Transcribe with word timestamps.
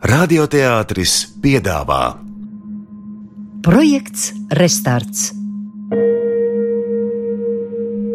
Radioteātris 0.00 1.26
piedāvā 1.44 2.14
Projekts 3.60 4.30
Restarts 4.56 5.26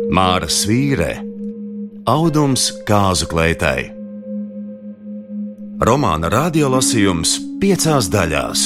Māra 0.10 0.48
Svīre, 0.50 1.12
Audums 2.10 2.72
Kāzu 2.90 3.28
kleitai. 3.30 3.92
Romāna 5.86 6.32
radiolasījums 6.34 7.36
piecās 7.62 8.10
daļās. 8.10 8.64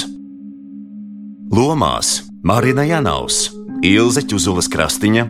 Lomās 1.51 2.13
Marina 2.39 2.85
Janaus, 2.87 3.49
Ilze 3.83 4.23
Čuzulas 4.23 4.71
Krastiņa, 4.71 5.25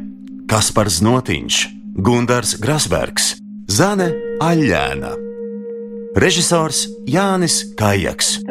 Kaspars 0.45 1.01
Notiņš, 1.01 1.63
Gundars 1.97 2.53
Grasbergs, 2.61 3.31
Zane 3.65 4.11
Aļēna. 4.45 5.28
Režisors 6.19 6.81
Jānis 7.07 7.61
Kājaks, 7.79 8.41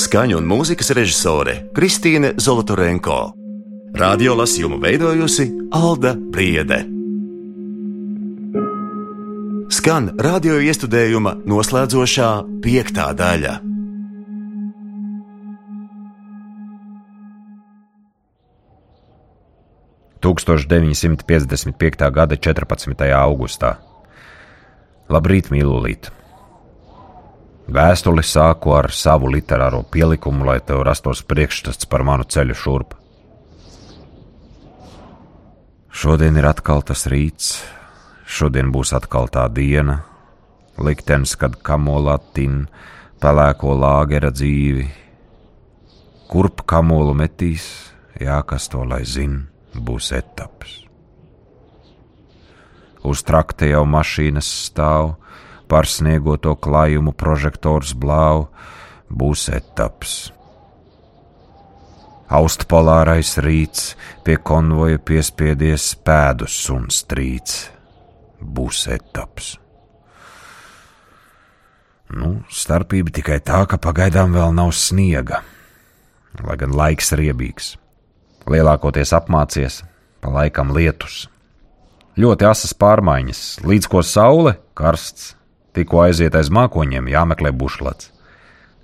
skaņu 0.00 0.38
un 0.38 0.46
mūzikas 0.48 0.88
režisore 0.96 1.58
Kristīne 1.76 2.30
Zolotorenko, 2.40 3.18
radiolasījumu 4.00 4.78
veidojusi 4.80 5.44
Alda 5.76 6.14
Priede. 6.32 6.78
Skan 9.68 10.08
radio 10.16 10.56
iestudējuma 10.56 11.44
noslēdzošā 11.44 12.32
piektā 12.64 13.12
daļa.– 13.12 13.60
1955. 20.24 22.10
gada 22.10 22.36
14. 22.40 23.12
augustā. 23.20 23.76
Labrīt, 25.12 25.52
mīlulīt! 25.52 26.16
Vēstuli 27.68 28.22
sāku 28.24 28.72
ar 28.72 28.88
savu 28.96 29.28
literāro 29.28 29.82
pielikumu, 29.92 30.46
lai 30.48 30.56
tev 30.64 30.80
rastos 30.88 31.20
priekšstats 31.28 31.84
par 31.84 32.00
manu 32.00 32.24
ceļu 32.24 32.56
šurp. 32.56 32.94
Šodien 35.92 36.38
ir 36.40 36.48
atkal 36.48 36.80
tas 36.86 37.04
rīts, 37.12 37.58
šodien 38.24 38.72
būs 38.72 38.94
atkal 38.96 39.28
tā 39.28 39.44
diena, 39.52 39.98
liktenis, 40.80 41.36
kad 41.36 41.58
kamolā 41.60 42.16
tin 42.32 42.62
pelēko 43.20 43.76
lāgera 43.76 44.32
dzīvi. 44.32 44.88
Kurp 46.32 46.64
kamolu 46.68 47.12
metīs, 47.20 47.68
jā, 48.16 48.40
kas 48.48 48.70
to 48.72 48.80
lai 48.88 49.02
zina, 49.04 49.44
būs 49.74 50.12
etaps. 50.16 50.84
Uz 53.04 53.20
trakta 53.28 53.68
jau 53.68 53.84
mašīnas 53.84 54.48
stāv, 54.68 55.18
par 55.68 55.86
sniegoto 55.86 56.54
klājumu 56.56 57.12
prožektors 57.12 57.94
blāv, 57.94 58.48
būs 59.08 59.48
etaps. 59.52 60.18
Austpolārais 62.28 63.38
rīts 63.40 63.94
pie 64.24 64.36
konvoja 64.36 65.00
piespiedies 65.00 65.94
pēdus 66.04 66.58
un 66.74 66.90
strīds. 66.92 67.70
Būs 68.38 68.84
etaps. 68.92 69.56
Nu, 72.12 72.42
starpība 72.52 73.12
tikai 73.16 73.40
tā, 73.44 73.64
ka 73.68 73.80
pagaidām 73.80 74.36
vēl 74.36 74.52
nav 74.56 74.70
sniega, 74.76 75.42
lai 76.40 76.56
gan 76.60 76.76
laiks 76.76 77.12
riebīgs. 77.16 77.74
Lielākoties 78.48 79.12
apmācies, 79.16 79.82
pa 80.20 80.32
laikam 80.32 80.72
lietus. 80.76 81.26
Ļoti 82.18 82.48
asas 82.48 82.72
pārmaiņas, 82.76 83.42
līdz 83.64 83.88
ko 83.92 84.00
saule 84.04 84.56
karsts, 84.78 85.34
tikko 85.78 86.02
aiziet 86.08 86.34
aiz 86.34 86.50
mākoņiem, 86.50 87.10
jāmeklē 87.12 87.52
bušlats. 87.54 88.10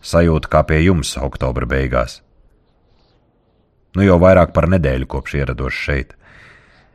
Sajūta 0.05 0.50
kā 0.53 0.62
pie 0.69 0.83
jums 0.84 1.14
oktobra 1.19 1.67
beigās. 1.67 2.20
Nu 3.95 4.05
jau 4.05 4.19
vairāk 4.23 4.53
par 4.55 4.69
nedēļu 4.70 5.09
kopš 5.11 5.39
ierados 5.41 5.75
šeit. 5.75 6.14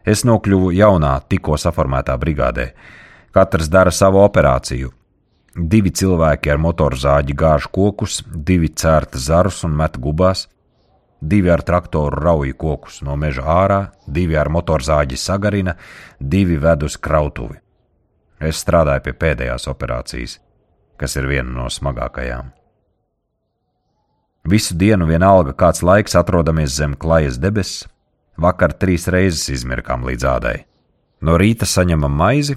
Es 0.06 0.26
nokļuvu 0.28 0.72
jaunā, 0.76 1.14
tikko 1.32 1.58
saformētā 1.60 2.16
brigādē. 2.20 2.72
Katrs 3.36 3.70
dara 3.72 3.92
savu 3.92 4.22
operāciju. 4.24 4.92
Divi 5.56 5.92
cilvēki 5.92 6.52
ar 6.54 6.60
motorzāģi 6.62 7.36
gāž 7.36 7.68
kokus, 7.74 8.22
divi 8.28 8.70
cērta 8.70 9.20
zarus 9.20 9.64
un 9.68 9.74
met 9.80 9.98
gubās, 10.00 10.46
divi 11.20 11.52
ar 11.52 11.64
traktoru 11.66 12.22
rauj 12.24 12.54
kokus 12.58 13.02
no 13.04 13.16
meža 13.20 13.48
ārā, 13.56 13.80
divi 14.08 14.38
ar 14.40 14.52
motorzāģi 14.54 15.18
sagarina, 15.20 15.76
divi 16.20 16.60
ved 16.62 16.86
uz 16.88 16.98
krautuvi. 16.98 17.60
Es 18.40 18.62
strādāju 18.64 19.04
pie 19.08 19.14
pēdējās 19.20 19.68
operācijas, 19.68 20.38
kas 21.00 21.16
ir 21.20 21.28
viena 21.28 21.52
no 21.52 21.68
smagākajām. 21.72 22.54
Visu 24.50 24.76
dienu 24.80 25.06
vienalga 25.10 25.54
kāds 25.54 25.84
laiks 25.84 26.16
atrodamies 26.16 26.72
zem 26.80 26.96
klajas 26.96 27.38
debesis, 27.38 27.84
vakar 28.40 28.74
trīs 28.80 29.10
reizes 29.12 29.50
izmirkām 29.52 30.06
līdz 30.08 30.26
ādai. 30.26 30.58
No 31.20 31.36
rīta 31.36 31.68
saņemam 31.68 32.16
maizi, 32.16 32.56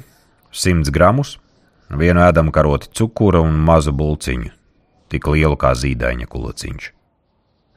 100 0.55 0.95
gramus, 0.95 1.35
vienu 1.91 2.23
ēdam 2.23 2.53
karoti 2.55 2.93
cukura 2.95 3.43
un 3.43 3.59
mazu 3.59 3.93
bulciņu, 3.93 4.53
tik 5.11 5.27
lielu 5.27 5.59
kā 5.59 5.75
zīdaiņa 5.75 6.31
kulaciņš. 6.31 6.89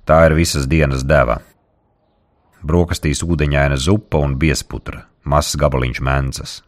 Tā 0.05 0.19
ir 0.27 0.38
visas 0.38 0.69
dienas 0.69 1.01
deva. 1.01 1.39
Brokastīs 2.61 3.23
ūdeņaina 3.25 3.77
zupa 3.81 4.21
un 4.21 4.38
biesputra, 4.38 5.07
mazs 5.25 5.57
gabaliņš 5.57 6.01
mēncas, 6.05 6.59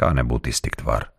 kā 0.00 0.10
nebūtu 0.16 0.52
iztikt 0.52 0.84
var. 0.86 1.10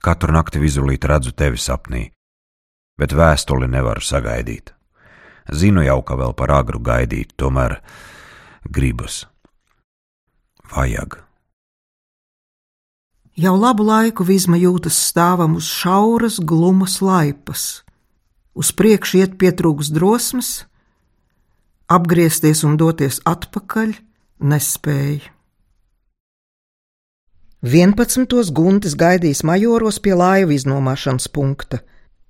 Katru 0.00 0.32
nakti 0.32 0.62
vizulīt 0.62 1.04
redzu 1.10 1.34
tevi 1.36 1.58
sapnī, 1.60 2.08
bet 2.98 3.14
vēstuli 3.14 3.68
nevaru 3.70 4.04
sagaidīt. 4.04 4.72
Zinu 5.48 5.82
jau, 5.84 6.00
ka 6.04 6.16
vēl 6.20 6.34
par 6.36 6.52
agru 6.58 6.80
gaidīt, 6.84 7.34
tomēr 7.40 7.78
gribas. 8.68 9.24
Vajag. 10.68 11.22
Jau 13.38 13.54
labu 13.54 13.86
laiku 13.86 14.26
Vizma 14.26 14.58
jūtas 14.58 14.98
stāvam 15.08 15.56
uz 15.60 15.68
šauras, 15.70 16.40
glumas 16.42 16.98
laipas. 17.00 17.84
Uz 18.58 18.72
priekšu 18.74 19.20
iet 19.22 19.36
pietrūks 19.38 19.92
drosmes, 19.94 20.66
apgriezties 21.86 22.64
un 22.66 22.74
doties 22.80 23.20
atpakaļ 23.22 23.94
nespēja. 24.42 25.37
11. 27.62 28.52
guntis 28.54 28.94
gaidīs 28.94 29.40
majoros 29.42 29.96
pie 29.98 30.12
laivu 30.14 30.54
iznomāšanas 30.54 31.26
punkta. 31.34 31.80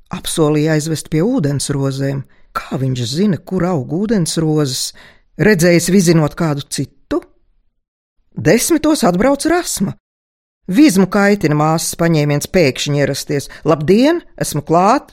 Apsolīja 0.08 0.72
aizvest 0.78 1.10
pie 1.12 1.20
ūdensrozēm. 1.20 2.22
Kā 2.56 2.78
viņš 2.80 3.02
zina, 3.04 3.36
kur 3.36 3.66
aug 3.68 3.92
ūdensrozes? 3.92 4.94
Redzējis 5.36 5.90
vizinot 5.92 6.32
kādu 6.32 6.64
citu? 6.72 7.20
Desmitos 8.32 9.04
atbrauc 9.04 9.44
rasma. 9.52 9.92
Vizmu 10.64 11.10
kaitina 11.12 11.60
māsas 11.60 11.92
paņēmiens 12.00 12.48
pēkšņi 12.48 13.04
ierasties. 13.04 13.52
Labdien, 13.68 14.24
esmu 14.40 14.64
klāt! 14.64 15.12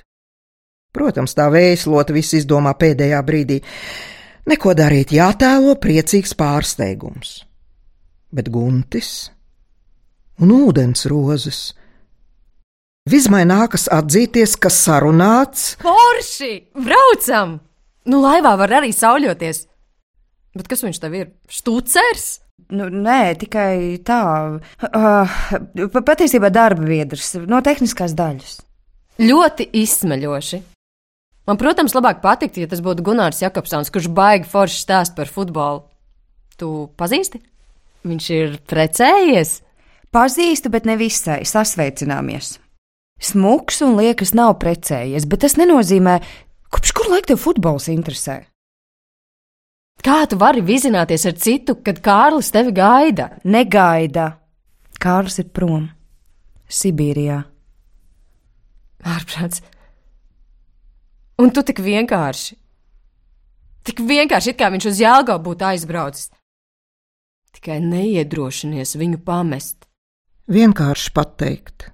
Protams, 0.96 1.36
tā 1.36 1.50
vēslota 1.52 2.16
viss 2.16 2.40
izdomā 2.40 2.72
pēdējā 2.80 3.20
brīdī. 3.20 3.59
Neko 4.47 4.72
darīt, 4.80 5.12
jātēlo 5.12 5.76
priecīgs 5.76 6.38
pārsteigums. 6.40 7.42
Bet 8.32 8.47
Guntis 8.47 9.34
un 10.41 10.53
ūdens 10.56 11.06
rozes. 11.12 11.59
Vizmai 13.06 13.44
nākas 13.46 13.85
atzīties, 13.94 14.56
ka 14.57 14.72
sarunāts. 14.73 15.75
Forši! 15.84 16.53
Braucam! 16.73 17.59
Nu, 18.09 18.22
laivā 18.23 18.56
var 18.57 18.79
arī 18.79 18.90
sauļoties. 18.94 19.66
Bet 20.57 20.69
kas 20.72 20.81
viņš 20.85 21.01
tev 21.03 21.18
ir? 21.18 21.31
Stūcers? 21.51 22.28
Nu, 22.73 22.88
nē, 22.90 23.35
tikai 23.38 24.01
tā. 24.06 24.22
Uh, 24.90 25.35
patiesībā 26.00 26.50
darba 26.53 26.85
biedrs 26.88 27.35
no 27.46 27.59
tehniskās 27.66 28.16
daļas. 28.17 28.62
Ļoti 29.22 29.67
izsmeļoši. 29.84 30.61
Man, 31.46 31.59
protams, 31.61 31.93
labāk 31.93 32.23
patiktu, 32.23 32.64
ja 32.64 32.70
tas 32.72 32.82
būtu 32.82 33.05
Gunārs 33.05 33.43
Jakobsons, 33.43 33.91
kurš 33.93 34.09
baigi 34.17 34.49
forši 34.49 34.82
stāst 34.82 35.14
par 35.17 35.29
futbolu. 35.29 35.84
Tu 36.58 36.70
pazīsti? 36.97 37.43
Viņš 38.05 38.29
ir 38.34 38.58
precējies. 38.66 39.59
Pazīstu, 40.16 40.72
bet 40.72 40.85
ne 40.88 40.96
visai 40.96 41.41
sasveicināmies. 41.44 42.56
Smuks 43.20 43.82
un 43.84 43.97
liekas, 44.00 44.32
nav 44.35 44.53
precējies, 44.62 45.28
bet 45.28 45.44
tas 45.44 45.58
nenozīmē, 45.59 46.20
kopš 46.72 46.94
kur 46.96 47.09
laika 47.12 47.34
tev 47.34 47.41
futbols 47.44 47.90
interesē. 47.91 48.46
Kā 50.06 50.22
tu 50.29 50.38
vari 50.40 50.62
vizināties 50.64 51.26
ar 51.28 51.35
citu, 51.41 51.78
kad 51.84 52.00
Kārlis 52.03 52.52
tevi 52.53 52.72
gaida? 52.76 53.29
Negaida. 53.44 54.28
Kārlis 55.02 55.40
ir 55.41 55.50
prom, 55.52 55.88
Sibīrijā. 56.70 57.41
Ārprāts. 59.06 59.64
Un 61.41 61.52
tu 61.52 61.64
tik 61.66 61.82
vienkārši. 61.84 62.56
Tik 63.85 64.00
vienkārši, 64.02 64.53
it 64.53 64.59
kā 64.59 64.72
viņš 64.73 64.88
uz 64.90 65.02
Jālgau 65.03 65.35
būtu 65.44 65.68
aizbraucis. 65.68 66.32
Tikai 67.56 67.82
neiedrošinies 67.84 68.96
viņu 69.00 69.20
pamest. 69.26 69.84
Vienkārši 70.46 71.09
pateikt, 71.09 71.88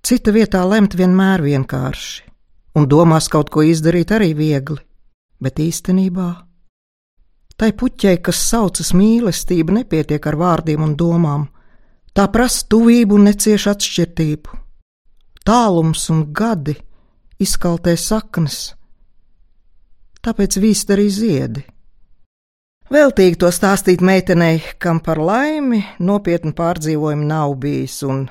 cita 0.00 0.32
vietā 0.32 0.62
lemt 0.64 0.94
vienmēr 0.96 1.42
vienkārši. 1.44 2.24
un 2.78 2.86
domās 2.86 3.28
kaut 3.28 3.50
ko 3.50 3.62
izdarīt 3.62 4.12
arī 4.14 4.34
viegli, 4.38 4.78
bet 5.40 5.58
īstenībā 5.58 6.28
tai 7.58 7.72
puķei, 7.72 8.20
kas 8.22 8.38
saucas 8.48 8.92
mīlestība, 8.94 9.74
nepietiek 9.80 10.26
ar 10.26 10.36
vārdiem 10.38 10.82
un 10.82 10.94
domām. 10.96 11.48
Tā 12.14 12.28
prasa 12.30 12.64
tuvību 12.70 13.18
un 13.18 13.24
neciešu 13.28 13.70
atšķirtību. 13.72 14.58
Tālums 15.44 16.08
un 16.14 16.32
gadi 16.32 16.76
izkaltē 17.42 17.96
saknes, 17.96 18.74
tāpēc 20.22 20.58
vīst 20.62 20.94
arī 20.94 21.08
ziedi. 21.10 21.64
Veltīgi 22.88 23.36
to 23.36 23.50
stāstīt 23.52 24.00
meitenei, 24.00 24.62
kam 24.80 25.02
par 25.04 25.18
laimi 25.20 25.82
nopietnu 26.00 26.54
pārdzīvojumu 26.56 27.26
nav 27.28 27.52
bijis, 27.60 27.98
un 28.08 28.22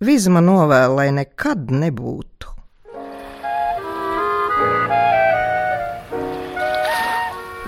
vizma 0.00 0.40
novēl, 0.40 0.94
lai 0.96 1.10
nekad 1.12 1.68
nebūtu. 1.68 2.48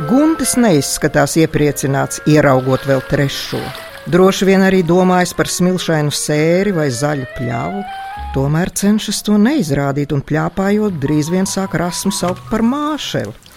Guntis 0.09 0.57
neizskatās 0.57 1.37
iepriecināts, 1.37 2.25
ieraugot 2.25 2.89
vēl 2.89 3.05
trešo. 3.13 3.61
Droši 4.09 4.49
vien 4.49 4.65
arī 4.65 4.81
domājis 4.89 5.37
par 5.37 5.53
smilšainu 5.53 6.17
sēri 6.17 6.73
vai 6.73 6.89
zaļu 6.89 7.29
pļāvu. 7.37 7.85
Tomēr 8.33 8.73
cenšas 8.73 9.21
to 9.29 9.37
neizrādīt, 9.37 10.17
un 10.17 10.25
plāpājot, 10.25 10.97
drīz 10.97 11.29
vien 11.29 11.45
sāk 11.45 11.77
rasmu 11.77 12.11
saukt 12.17 12.49
par 12.49 12.65
māšeli. 12.65 13.52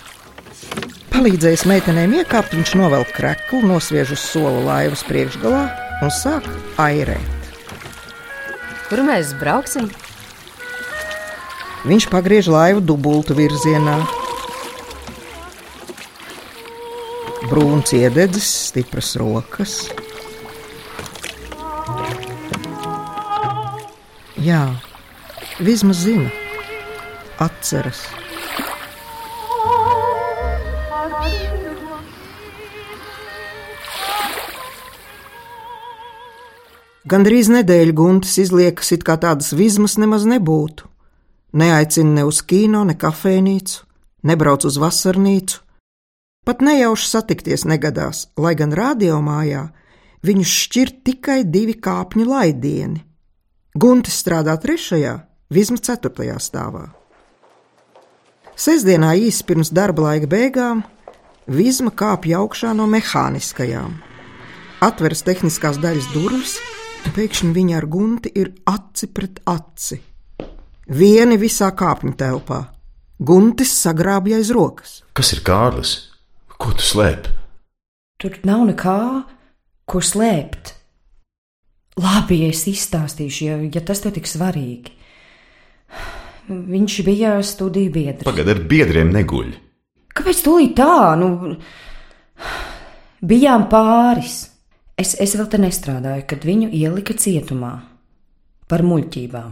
Palīdzējis 1.16 1.62
meitenēm 1.72 2.12
iekāpt, 2.20 2.52
viņš 2.58 2.74
novelk 2.76 3.14
kreklu, 3.16 3.62
nosviež 3.64 4.10
uz 4.18 4.20
soli 4.20 4.66
laivas 4.66 5.00
priekšgalā 5.08 5.62
un 6.04 6.10
sāk 6.12 6.44
airēt. 6.76 7.46
Kur 8.90 9.00
mēs 9.08 9.32
brauksim? 9.40 9.88
Viņš 11.88 12.10
pagriež 12.12 12.50
laivu 12.52 12.84
dubultu 12.84 13.38
virzienā, 13.38 13.96
brūns 17.48 17.96
iededzis, 17.96 18.52
stipras 18.74 19.14
rokas. 19.22 19.78
Jā, 24.44 24.66
vismaz 25.64 26.04
zina, 26.04 26.28
atceras. 27.40 28.04
Gandrīz 37.06 37.52
nedēļu 37.54 37.94
guntas 37.94 38.38
izliekas, 38.42 38.92
it 38.96 39.04
kā 39.06 39.18
tādas 39.22 39.54
vismas 39.54 40.00
nemaz 40.02 40.26
nebūtu. 40.26 40.88
Neaicina 41.54 42.20
ne 42.20 42.24
uz 42.26 42.42
kino, 42.42 42.82
ne 42.84 42.98
kafejnīcu, 42.98 43.86
nebrauc 44.26 44.66
uz 44.66 44.80
vasarnīcu, 44.82 45.66
Pat 46.46 46.62
nejauši 46.62 47.08
satikties 47.10 47.64
negadās, 47.66 48.28
lai 48.38 48.54
gan 48.54 48.74
radiomājā 48.78 49.64
viņus 50.26 50.52
šķir 50.62 50.92
tikai 51.08 51.40
divi 51.50 51.74
kāpņu 51.82 52.26
laidieni. 52.30 53.02
Guntis 53.74 54.20
strādā 54.22 54.54
trešajā, 54.62 55.16
vismaz 55.50 55.82
ceturtajā 55.90 56.38
stāvā. 56.38 56.84
Sesdienā 58.56 59.16
īsi 59.18 59.42
pirms 59.44 59.74
darba 59.74 60.12
laika 60.12 60.30
beigām 60.32 60.86
Vizma 61.46 61.92
kāpj 61.94 62.32
augšā 62.38 62.72
no 62.78 62.86
mehāniskajām. 62.90 63.98
Atveras 64.86 65.26
tehniskās 65.26 65.78
daļas 65.82 66.08
durvis, 66.14 66.56
pēkšņi 67.14 67.52
viņa 67.56 67.78
ar 67.78 67.86
gunti 67.92 68.32
ir 68.40 68.54
aci 68.70 69.10
pret 69.14 69.42
aci. 69.52 70.00
Vieni 70.96 71.38
visā 71.42 71.72
kāpņu 71.78 72.14
telpā. 72.18 72.62
Guntis 73.20 73.72
sagrābja 73.80 74.40
aiz 74.42 74.52
rokas. 74.54 75.00
Kas 75.16 75.32
ir 75.34 75.42
Kārlis? 75.46 75.96
Ko 76.60 76.74
tu 76.76 76.84
slēp? 76.84 77.30
Tur 78.22 78.40
nav 78.48 78.66
nekā, 78.70 79.00
ko 79.88 80.02
slēpt. 80.02 80.74
Labi, 82.02 82.42
es 82.50 82.66
izstāstīšu, 82.68 83.46
ja, 83.48 83.60
ja 83.72 83.84
tas 83.86 84.04
tev 84.04 84.16
tik 84.18 84.28
svarīgi. 84.28 84.92
Viņš 86.50 86.98
bija 87.08 87.38
studiju 87.44 87.92
biedrs. 87.94 88.26
Pagaid, 88.28 88.52
ar 88.52 88.60
biedriem 88.70 89.14
neguļ. 89.16 89.54
Kāpēc 90.16 90.42
tūlīt 90.46 90.76
tā? 90.78 91.16
Nu, 91.20 91.56
bijām 93.26 93.66
pāris. 93.72 94.44
Es, 94.96 95.12
es 95.20 95.36
vēl 95.36 95.48
te 95.52 95.60
nestrādāju, 95.60 96.24
kad 96.30 96.46
viņu 96.48 96.70
ielika 96.72 97.16
cietumā 97.20 97.74
par 98.72 98.84
muļķībām. 98.88 99.52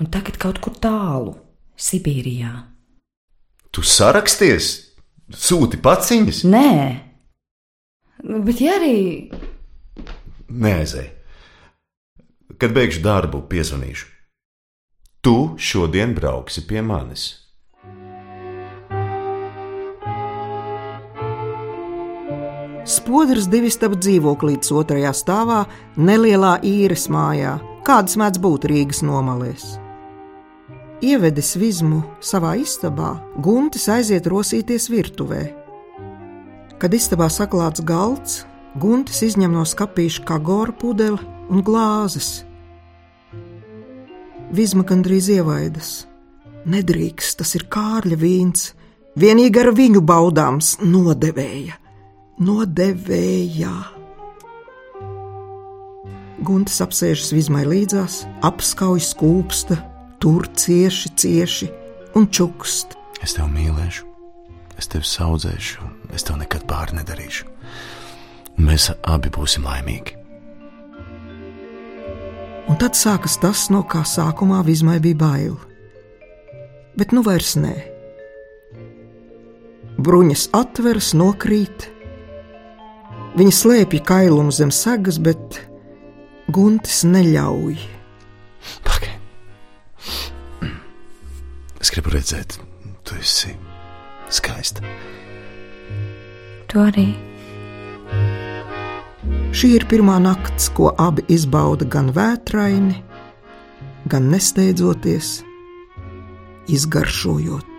Un 0.00 0.08
tagad 0.12 0.38
kaut 0.40 0.60
kur 0.64 0.76
tālu, 0.80 1.36
Sibīrijā. 1.76 2.52
Tu 3.72 3.84
saraksties? 3.84 4.72
Sūti 5.26 5.80
paciņas? 5.82 6.44
Nē, 6.48 6.72
bet 8.46 8.60
ja 8.62 8.76
arī. 8.78 9.28
Neaizēj. 10.48 11.08
Kad 12.56 12.72
beigšu 12.76 13.02
darbu, 13.04 13.42
piezvanīšu. 13.50 14.06
Tu 15.20 15.36
šodien 15.58 16.14
brauksi 16.16 16.62
pie 16.68 16.80
manis. 16.86 17.45
Spodrs 22.86 23.48
divi 23.50 23.66
stāv 23.66 23.96
dzīvoklītes 23.98 24.70
otrajā 24.70 25.10
stāvā, 25.18 25.64
nelielā 25.98 26.52
īres 26.62 27.08
mājā, 27.10 27.56
kādas 27.82 28.14
mēdz 28.14 28.38
būt 28.38 28.66
Rīgas 28.70 29.00
nomalēs. 29.02 29.64
Ievedis 31.02 31.56
vizmu 31.58 32.04
savā 32.22 32.52
istabā, 32.60 33.16
Guntis 33.42 33.88
aiziet 33.90 34.28
rosīties 34.30 34.86
virtuvē. 34.92 35.40
Kad 36.78 36.94
istabā 36.94 37.26
saklāts 37.26 37.82
galds, 37.82 38.44
Guntis 38.78 39.18
izņem 39.26 39.56
no 39.56 39.64
skapīša 39.66 40.22
kagoru 40.28 40.74
pudeli 40.78 41.18
un 41.50 41.64
glāzes. 41.66 42.44
Vizma 44.54 44.84
gandrīz 44.86 45.32
ievaidas. 45.34 45.90
Nedrīkst, 46.70 47.40
tas 47.42 47.50
ir 47.58 47.66
kārļa 47.66 48.20
vīns, 48.22 48.70
vienīgi 49.18 49.64
ar 49.64 49.72
viņu 49.74 50.04
baudāms 50.06 50.76
nodevēja. 50.86 51.80
Nodevēja! 52.36 53.72
Guntis 56.44 56.82
apsēžas 56.84 57.30
Vizmai 57.32 57.62
līdzās, 57.64 58.26
apskauj 58.44 59.00
skūpsta, 59.08 59.78
tur 60.20 60.44
cieši, 60.52 61.14
cieši 61.16 61.70
un 62.18 62.28
čukst. 62.28 62.92
Es 63.24 63.38
tevi 63.38 63.48
mīlēšu, 63.54 64.04
es 64.76 64.92
tevi 64.92 65.08
audzēšu, 65.24 65.88
es 66.12 66.28
tev 66.28 66.36
nekad 66.42 66.68
pāri 66.68 66.98
nedarīšu. 67.00 67.48
Mēs 68.60 68.90
abi 69.00 69.32
būsim 69.32 69.64
laimīgi. 69.64 70.20
Un 72.68 72.76
tad 72.76 73.00
sākas 73.00 73.40
tas, 73.40 73.70
no 73.72 73.80
kā 73.88 74.04
sākumā 74.04 74.60
vismai 74.66 75.00
bija 75.00 75.22
bail. 75.24 75.58
Bet 77.00 77.16
nu 77.16 77.24
vairs 77.24 77.56
nē. 77.56 77.76
Bruņas 79.96 80.50
atveras, 80.52 81.14
nokrīt. 81.16 81.95
Viņa 83.36 83.52
slēpja 83.52 84.00
kailumu 84.08 84.52
zem 84.54 84.70
segas, 84.72 85.18
bet 85.20 85.58
Guntis 86.48 87.02
neļauj. 87.04 87.76
Pagaid. 88.86 90.70
Es 91.82 91.92
gribu 91.92 92.14
redzēt, 92.14 92.56
tu 93.04 93.18
esi 93.20 93.52
skaista. 94.32 94.80
Tu 96.66 96.80
arī. 96.80 97.10
Šī 99.56 99.74
ir 99.76 99.84
pirmā 99.90 100.16
nakts, 100.24 100.70
ko 100.72 100.94
abi 100.96 101.26
izbauda 101.32 101.84
gan 101.92 102.08
vētraini, 102.16 103.02
gan 104.08 104.32
nesteidzoties, 104.32 105.42
izgaršojot. 106.72 107.75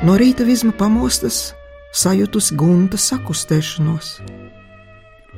No 0.00 0.14
rīta 0.16 0.46
visma 0.48 0.72
pamostas, 0.72 1.50
sajūtus 1.92 2.54
gunta 2.56 2.96
sakustēšanos. 2.96 4.14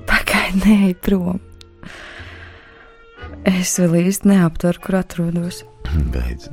Pagaid, 0.06 0.60
nē, 0.62 0.92
prom. 1.02 1.40
Es 3.42 3.74
vēl 3.82 4.04
īsti 4.04 4.30
neaptveru, 4.30 4.84
kur 4.84 5.00
atrodos. 5.00 5.64
Beidz. 6.14 6.46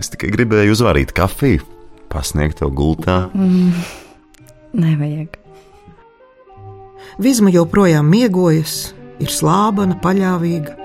Es 0.00 0.08
tikai 0.08 0.32
gribēju 0.32 0.72
uzvārīt 0.72 1.12
kafiju, 1.12 1.66
pasniegt 2.08 2.62
tev 2.62 2.72
gultā. 2.72 3.26
Mm, 3.36 3.84
nevajag. 4.80 5.36
Vizma 7.20 7.52
joprojām 7.52 8.08
miegojas, 8.08 8.94
ir 9.20 9.28
slāpena, 9.28 10.00
paļāvīga 10.00 10.78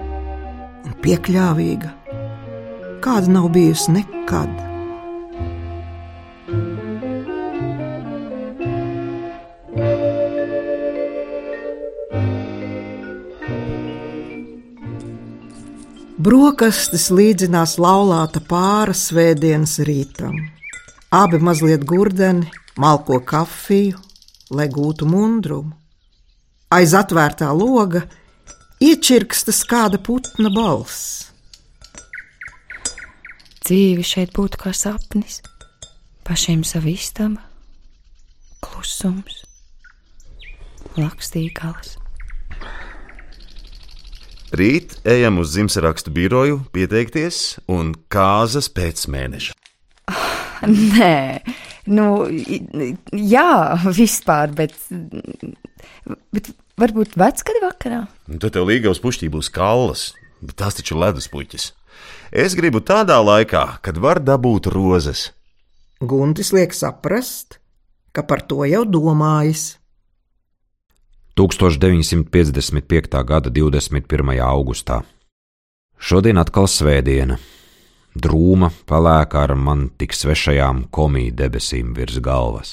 un 0.84 1.00
piekļāvīga. 1.00 1.96
Kāda 3.08 3.38
nav 3.40 3.54
bijusi 3.56 4.02
nekad. 4.02 4.67
Brokastis 16.18 17.12
līdzinās 17.14 17.76
laulāta 17.78 18.40
pāra 18.42 18.96
svētdienas 18.98 19.76
rītam. 19.86 20.34
Abi 21.14 21.38
mazliet 21.38 21.84
gurdeni, 21.86 22.48
malko 22.74 23.20
kafiju, 23.22 24.00
lai 24.50 24.66
gūtu 24.74 25.06
mundrumu. 25.06 25.76
Aiz 26.74 26.96
atvērtā 26.98 27.52
loga 27.54 28.02
iečirkstas 28.82 29.62
kāda 29.70 30.02
putna 30.02 30.50
balss. 30.56 31.28
Dzīve 33.62 34.02
šeit 34.02 34.34
būtu 34.34 34.58
kā 34.66 34.74
sapnis, 34.74 35.44
pašiem 36.26 36.66
savu 36.66 36.96
istabu, 36.96 37.38
klusums, 38.66 39.44
lakstīgals. 40.98 42.00
Rīt 44.56 44.94
ejam 45.04 45.42
uz 45.42 45.52
Zimsarakstu 45.52 46.12
biroju 46.16 46.62
pieteikties 46.72 47.58
un 47.68 47.92
kāzas 48.08 48.70
pēc 48.72 49.02
mēneša. 49.12 49.56
Nē, 50.72 51.18
nu, 51.92 52.06
jā, 53.12 53.50
vispār, 53.92 54.54
bet, 54.56 54.78
bet 56.32 56.48
varbūt 56.80 57.18
vecgada 57.20 57.64
vakarā. 57.66 58.00
Un 58.32 58.40
tad 58.40 58.56
tev 58.56 58.70
līga 58.70 58.94
uz 58.94 59.04
pušķī 59.04 59.28
būs 59.36 59.52
kallas, 59.52 60.14
bet 60.40 60.56
tās 60.64 60.80
taču 60.80 60.96
ir 60.96 61.04
ledus 61.04 61.28
puķis. 61.34 61.74
Es 62.32 62.56
gribu 62.56 62.80
tādā 62.80 63.20
laikā, 63.20 63.82
kad 63.84 64.00
var 64.00 64.24
dabūt 64.24 64.72
rozes. 64.72 65.34
Guntis 66.00 66.54
liek 66.56 66.72
saprast, 66.72 67.60
ka 68.16 68.24
par 68.24 68.48
to 68.48 68.64
jau 68.70 68.86
domājis. 68.88 69.74
1955. 71.38 73.24
gada 73.24 73.50
21. 73.50 74.40
augustā. 74.42 75.04
Šodien 76.02 76.38
atkal 76.42 76.66
svētdiena. 76.66 77.36
Drūma 78.18 78.72
palēkā 78.90 79.44
ar 79.46 79.54
man 79.54 79.84
tik 80.02 80.16
svešajām 80.18 80.88
komiju 80.90 81.36
debesīm 81.38 81.92
virs 81.94 82.18
galvas. 82.26 82.72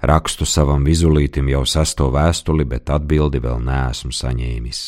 Rakstu 0.00 0.48
savam 0.48 0.80
vizulītim 0.88 1.50
jau 1.52 1.60
sesto 1.68 2.08
vēstuli, 2.08 2.64
bet 2.64 2.88
atbildi 2.88 3.42
vēl 3.44 3.60
neesmu 3.66 4.16
saņēmis. 4.16 4.80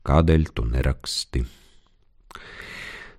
Kādēļ 0.00 0.46
tu 0.56 0.64
neraksti? 0.64 1.42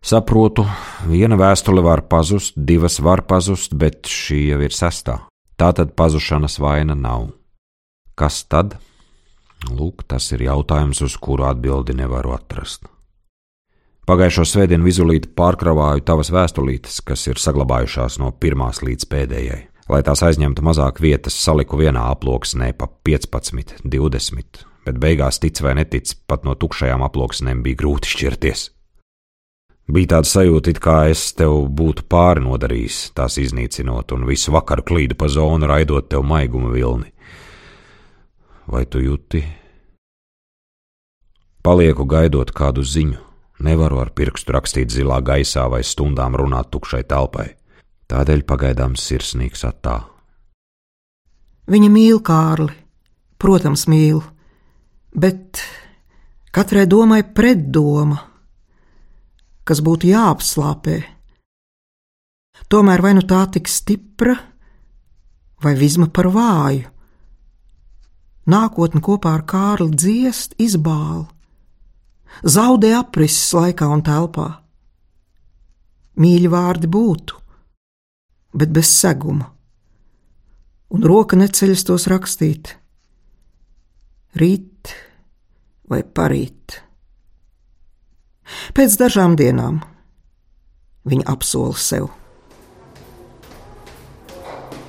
Saprotu, 0.02 0.66
viena 1.06 1.38
vēstule 1.38 1.86
var 1.86 2.02
pazust, 2.10 2.58
divas 2.58 2.98
var 2.98 3.22
pazust, 3.30 3.78
bet 3.78 4.10
šī 4.10 4.40
jau 4.56 4.60
ir 4.66 4.74
sestā. 4.74 5.20
Tā 5.54 5.70
tad 5.78 5.94
pazušanas 5.94 6.58
vaina 6.58 6.98
nav. 6.98 7.30
Kas 8.18 8.42
tad? 8.50 8.74
Lūk, 9.72 10.04
tas 10.08 10.32
ir 10.36 10.44
jautājums, 10.44 11.00
uz 11.06 11.16
kuru 11.22 11.48
atbildi 11.48 11.96
nevaru 11.96 12.34
atrast. 12.36 12.90
Pagājušo 14.04 14.44
svētdienu 14.44 14.84
vizulīti 14.84 15.30
pārkravāju 15.32 16.04
tavas 16.04 16.28
vēstulītes, 16.36 17.00
kas 17.08 17.24
ir 17.32 17.40
saglabājušās 17.40 18.20
no 18.20 18.34
pirmās 18.36 18.82
līdz 18.84 19.08
pēdējai. 19.08 19.62
Lai 19.92 20.02
tās 20.04 20.24
aizņemtu 20.28 20.64
mazāk 20.64 21.00
vietas, 21.04 21.38
saliku 21.40 21.80
vienā 21.80 22.04
aploksnē 22.12 22.74
pa 22.76 22.90
15, 23.08 23.80
20, 23.88 24.64
bet 24.84 25.00
beigās 25.00 25.40
tic 25.40 25.60
vai 25.64 25.78
netic, 25.80 26.12
pat 26.28 26.44
no 26.44 26.56
tukšajām 26.60 27.04
aploksnēm 27.08 27.64
bija 27.64 27.80
grūti 27.80 28.12
šķirties. 28.12 28.66
Bija 29.94 30.14
tāda 30.16 30.28
sajūta, 30.28 30.72
it 30.72 30.80
kā 30.84 30.98
es 31.12 31.26
tev 31.36 31.66
būtu 31.68 32.06
pāri 32.12 32.44
nodarījis, 32.44 33.00
tās 33.16 33.36
iznīcinot, 33.40 34.14
un 34.16 34.24
visu 34.28 34.54
vakaru 34.56 34.84
klīdu 34.88 35.18
pa 35.20 35.28
zonu, 35.28 35.68
raidot 35.68 36.08
tev 36.12 36.24
maiguma 36.28 36.72
vilni. 36.72 37.12
Vai 38.68 38.86
tu 38.88 39.02
jūti? 39.04 39.44
Palieku 41.64 42.06
gaidot 42.08 42.52
kādu 42.56 42.84
ziņu, 42.84 43.20
nevaru 43.64 44.00
ar 44.04 44.12
pirkstu 44.16 44.56
rakstīt 44.56 44.92
zilā 44.92 45.20
gaisā 45.24 45.66
vai 45.72 45.82
stundām 45.84 46.36
runāt 46.40 46.72
tukšai 46.72 47.04
telpai. 47.08 47.54
Tādēļ 48.12 48.44
pagaidām 48.48 48.96
sirsnīgs 49.00 49.64
attā. 49.68 50.02
Viņa 51.72 51.90
mīl 51.92 52.20
Kārli, 52.24 52.76
protams, 53.40 53.86
mīl, 53.88 54.20
bet 55.16 55.64
katrai 56.52 56.84
domai 56.88 57.24
pretdoma, 57.24 58.20
kas 59.64 59.80
būtu 59.84 60.12
jāapslāpē. 60.12 60.98
Tomēr 62.68 63.04
vai 63.04 63.14
nu 63.16 63.24
tā 63.28 63.44
tik 63.52 63.72
stipra, 63.72 64.36
vai 65.64 65.76
visma 65.80 66.08
par 66.12 66.32
vāju? 66.32 66.93
Nākotne 68.50 69.00
kopā 69.00 69.38
ar 69.38 69.46
Kārli 69.48 69.96
dziest, 69.96 70.58
izbāla, 70.60 71.30
zaudē 72.44 72.92
aprises 72.98 73.54
laikā 73.56 73.88
un 73.88 74.04
telpā. 74.04 74.50
Mīļi 76.20 76.50
vārdi 76.52 76.90
būtu, 76.92 77.40
bet 78.54 78.74
bez 78.76 78.92
seguma, 78.92 79.48
un 80.94 81.08
roka 81.08 81.40
neceļas 81.40 81.88
tos 81.88 82.10
rakstīt. 82.12 82.76
Rīt 84.36 84.92
vai 85.90 86.04
parīt. 86.04 86.82
Pēc 88.76 89.00
dažām 89.00 89.38
dienām 89.40 89.80
viņa 91.08 91.28
apsola 91.32 91.80
sev. 91.80 92.12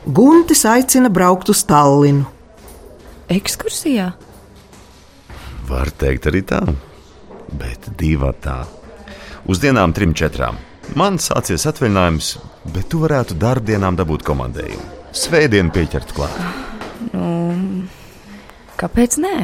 Guntis 0.04 0.66
aicina 0.68 1.08
braukt 1.08 1.48
uz 1.48 1.62
Tallinu. 1.64 2.33
Ekskursijā? 3.32 4.10
Var 5.64 5.90
teikt 5.96 6.28
arī 6.28 6.42
tā, 6.44 6.60
bet 7.56 7.88
divi 7.96 8.30
tā. 8.44 8.64
Uz 9.48 9.60
dienām 9.62 9.94
trim, 9.96 10.12
četrām. 10.16 10.58
Man 10.96 11.16
sācies 11.16 11.64
atvaļinājums, 11.68 12.34
bet 12.74 12.90
tu 12.92 13.00
varētu 13.00 13.36
darbdienām 13.40 13.96
dabūt 13.96 14.24
komandējumu. 14.26 14.84
Svētdienu 15.16 15.72
pieķert 15.72 16.12
klāt. 16.12 16.36
Nu, 17.14 17.86
kāpēc 18.80 19.16
nē? 19.22 19.36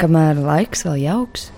Kamēr 0.00 0.38
laiks 0.38 0.86
vēl 0.86 1.02
jauks. 1.02 1.50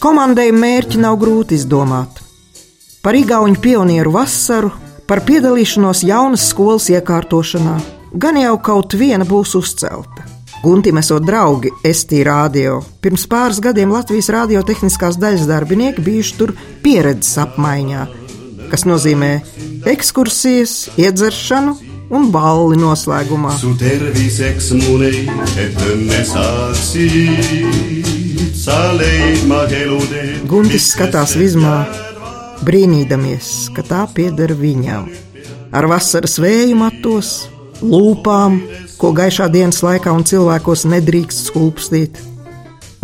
Komandējuma 0.00 0.62
mērķi 0.62 1.02
nav 1.02 1.18
grūti 1.18 1.58
izdomāt. 1.58 2.22
Par 3.02 3.18
igauņu 3.18 3.58
pionieru 3.62 4.14
vasaru, 4.14 4.70
par 5.10 5.24
piedalīšanos 5.26 6.04
jaunas 6.06 6.46
skolas 6.50 6.86
iekārtošanā, 6.94 7.78
gan 8.12 8.38
jau 8.40 8.56
kaut 8.62 8.94
viena 8.98 9.26
būs 9.26 9.54
uzcelta. 9.58 10.26
Guntim 10.62 10.98
esot 10.98 11.22
draugi 11.22 11.70
ST 11.86 12.22
radio. 12.26 12.80
Pirms 13.04 13.26
pāris 13.30 13.60
gadiem 13.62 13.92
Latvijas 13.94 14.30
radiotehniskās 14.34 15.18
daļas 15.20 15.44
darbinieki 15.46 16.02
bijuši 16.02 16.38
tur 16.38 16.54
pieredzes 16.82 17.36
apmaiņā, 17.44 18.06
kas 18.72 18.86
nozīmē 18.88 19.30
ekskursijas, 19.92 20.96
iedzeršanu 20.98 21.76
un 22.16 22.30
balli 22.34 22.78
noslēgumā. 22.80 23.52
Guntis 30.50 30.90
skatās 30.94 31.36
vizmā, 31.38 31.76
brīnīdamies, 32.66 33.52
ka 33.76 33.84
tā 33.86 34.06
pieder 34.14 34.56
viņam. 34.56 35.10
Ar 35.76 35.86
vasaras 35.90 36.38
vēju 36.40 36.78
matos, 36.78 37.36
lūpām, 37.82 38.60
ko 39.00 39.12
gaišā 39.16 39.48
dienas 39.52 39.82
laikā 39.84 40.12
un 40.14 40.24
cilvēkos 40.28 40.86
nedrīkst 40.90 41.50
skūpstīt. 41.50 42.22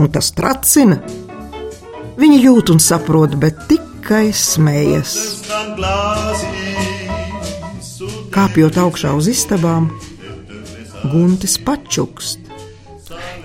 Un 0.01 0.09
tas 0.13 0.33
tracina. 0.37 1.01
Viņa 2.19 2.39
jūt 2.45 2.73
un 2.75 2.81
saprot, 2.83 3.37
bet 3.41 3.67
tikai 3.71 4.31
smējas. 4.37 5.17
Kāpjot 8.33 8.81
augšā 8.81 9.13
uz 9.17 9.29
istabām, 9.33 9.91
Guntis 11.03 11.59
pačukst. 11.59 12.39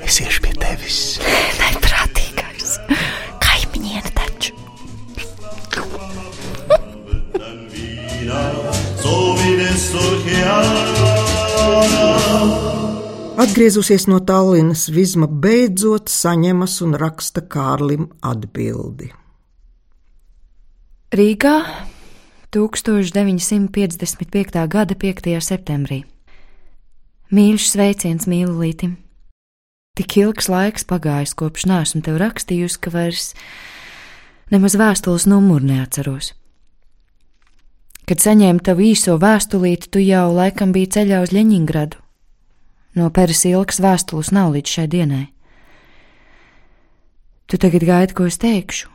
Es 0.05 0.19
iešu 0.21 0.43
pie 0.45 0.53
tevis. 0.61 0.99
Neprātīgais. 1.57 2.75
Kaimiņiene 3.41 4.11
taču. 4.13 4.53
Soovides 9.01 9.89
surkead. 9.89 10.96
Atgriezusies 13.37 14.07
no 14.09 14.17
Tallinas, 14.19 14.89
Vizma 14.89 15.27
beidzot 15.29 16.09
saņemas 16.09 16.81
un 16.85 16.97
raksta 16.97 17.41
Kārlim 17.45 18.09
atbildi. 18.25 19.11
Rīgā 21.13 21.57
1955. 22.53 24.67
gada 24.67 24.95
5. 24.95 25.41
septembrī. 25.41 26.03
Mīļš 27.29 27.69
sveiciens 27.73 28.27
mīlulītim! 28.27 28.95
Tik 29.97 30.17
ilgs 30.21 30.49
laiks 30.49 30.83
pagājis, 30.87 31.33
kopš 31.37 31.65
nesmu 31.69 32.01
tev 32.05 32.17
rakstījusi, 32.21 32.79
ka 32.81 32.89
vairs 32.93 33.33
nemaz 34.53 34.73
vēstules 34.77 35.25
numuru 35.29 35.65
neatceros. 35.71 36.33
Kad 38.07 38.23
saņēmu 38.23 38.63
tavu 38.63 38.85
īso 38.87 39.17
vēstulīti, 39.19 39.89
tu 39.91 39.99
jau 39.99 40.29
laikam 40.31 40.71
biji 40.71 40.93
ceļā 40.95 41.23
uz 41.25 41.33
Ļeņingradu. 41.35 41.99
No 42.95 43.09
Peres 43.11 43.43
ilgas 43.45 43.81
vēstules 43.83 44.31
nav 44.31 44.53
līdz 44.55 44.75
šai 44.77 44.85
dienai. 44.93 45.25
Tu 47.47 47.59
tagad 47.59 47.83
gaidi, 47.87 48.15
ko 48.15 48.29
es 48.31 48.39
teikšu. 48.39 48.89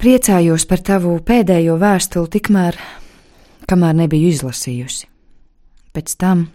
Priecājos 0.00 0.64
par 0.68 0.80
tavu 0.80 1.16
pēdējo 1.24 1.74
vēstuli, 1.80 2.30
tikmēr, 2.36 2.76
kamēr 3.68 3.98
nebiju 3.98 4.30
izlasījusi. 4.32 5.08
Pēc 5.92 6.14
tam 6.20 6.46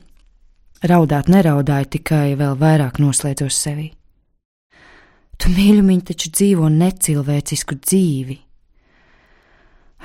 raudāt 0.85 1.29
neraudāju, 1.29 1.91
tikai 1.97 2.37
vēl 2.39 2.55
vairāk 2.57 2.97
noslēdzos 3.01 3.59
sevi. 3.67 3.91
Tu 5.37 5.51
mīļumiņ 5.51 6.01
taču 6.09 6.31
dzīvo 6.33 6.71
necilvēcisku 6.73 7.77
dzīvi. 7.81 8.39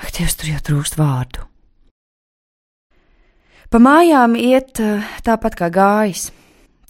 Ak, 0.00 0.12
Dievs, 0.16 0.36
tur 0.40 0.48
jau 0.48 0.60
trūkst 0.64 0.96
vārdu. 0.96 1.44
Pa 3.70 3.78
mājām 3.78 4.34
iet 4.34 4.80
eh, 4.82 5.04
tāpat 5.22 5.54
kā 5.58 5.68
gājis. 5.70 6.30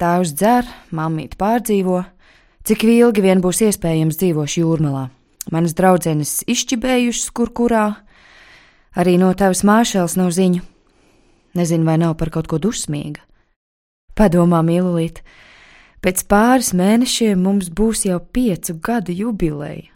Tēvs 0.01 0.31
dzer, 0.33 0.69
mammīt 0.97 1.35
pārdzīvo, 1.37 1.99
cik 2.65 2.87
ilgi 2.89 3.21
vien 3.21 3.43
būs 3.45 3.61
iespējams 3.67 4.17
dzīvošu 4.17 4.63
jūrmalā. 4.63 5.11
Manas 5.53 5.75
draudzenes 5.77 6.39
izšķibējušas, 6.49 7.27
kur 7.37 7.51
kurā, 7.53 7.85
arī 8.97 9.19
no 9.21 9.29
tavas 9.37 9.61
māšēlas 9.67 10.17
nav 10.17 10.33
ziņu. 10.33 10.63
Nezinu, 11.59 11.85
vai 11.85 11.99
nav 12.01 12.15
par 12.17 12.31
kaut 12.33 12.49
ko 12.49 12.57
dusmīga. 12.63 13.21
Padomā, 14.17 14.63
mīlulīt, 14.65 15.21
pēc 16.01 16.25
pāris 16.31 16.73
mēnešiem 16.79 17.45
mums 17.45 17.69
būs 17.69 18.07
jau 18.09 18.23
piecu 18.23 18.79
gadu 18.81 19.13
jubileja. 19.13 19.91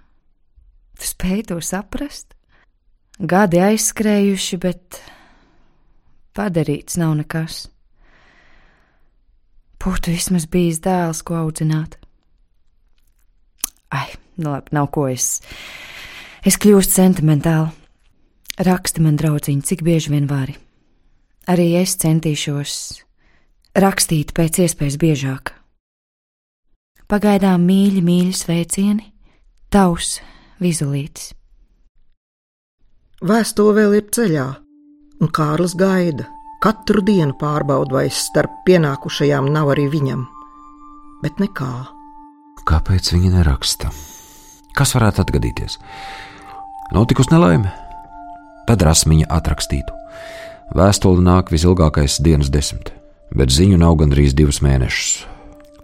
Tu 0.99 1.09
spēj 1.15 1.47
to 1.49 1.63
saprast? 1.65 2.34
Gadi 3.23 3.61
aizskrējuši, 3.63 4.59
bet 4.59 4.99
padarīts 6.35 6.99
nav 6.99 7.15
nekas. 7.21 7.69
Būtu 9.79 10.15
vismaz 10.15 10.49
bijis 10.51 10.81
dēls, 10.83 11.21
ko 11.23 11.37
audzināt. 11.43 11.99
Ai, 13.95 14.09
nu 14.41 14.51
labi, 14.51 14.73
nav 14.75 14.89
ko 14.91 15.07
es. 15.13 15.39
Es 16.43 16.59
kļūstu 16.59 16.97
sentimentāli. 16.99 17.71
Raksti 18.65 19.03
man, 19.03 19.17
draugiņ, 19.19 19.63
cik 19.67 19.83
bieži 19.87 20.13
vien 20.15 20.27
vari. 20.31 20.57
Arī 21.51 21.75
es 21.79 21.97
centīšos 22.01 22.75
rakstīt 23.79 24.33
pēc 24.35 24.63
iespējas 24.65 24.99
biežāk. 25.03 25.55
Pagaidām 27.11 27.67
mīļi, 27.69 28.03
mīļi 28.03 28.37
sveicieni, 28.39 29.09
tavs 29.75 30.17
vizulītis. 30.63 31.35
Vēstule 33.25 33.73
vēl 33.79 33.95
ir 33.97 34.09
ceļā, 34.13 34.45
un 35.25 35.31
Kārlis 35.33 35.73
gaida. 35.81 36.27
Katru 36.61 37.01
dienu 37.05 37.33
pārbauda, 37.41 37.93
vai 37.97 38.05
starp 38.13 38.63
pienākušajām 38.69 39.49
nav 39.53 39.71
arī 39.73 39.87
viņam. 39.93 40.27
Bet 41.23 41.41
nekā. 41.41 41.73
Kāpēc 42.69 43.11
viņa 43.13 43.33
neraksta? 43.39 43.91
Kas 44.77 44.93
varētu 44.97 45.25
atgadīties? 45.25 45.79
Notikusi 46.93 47.33
nelaime? 47.33 47.73
Tad 48.69 48.85
rasmiņa 48.85 49.29
atrakstītu. 49.33 49.97
Vēstule 50.77 51.25
nāk 51.25 51.53
visilgākais 51.53 52.19
dienas 52.25 52.53
desmit, 52.53 52.93
bet 53.33 53.53
ziņu 53.53 53.81
nav 53.81 53.97
gandrīz 54.01 54.37
divus 54.37 54.61
mēnešus. 54.65 55.25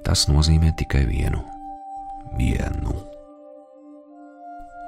Tas 0.04 0.28
nozīmē 0.32 0.72
tikai 0.76 1.06
vienu. 1.08 1.40
Vienu. 2.36 3.09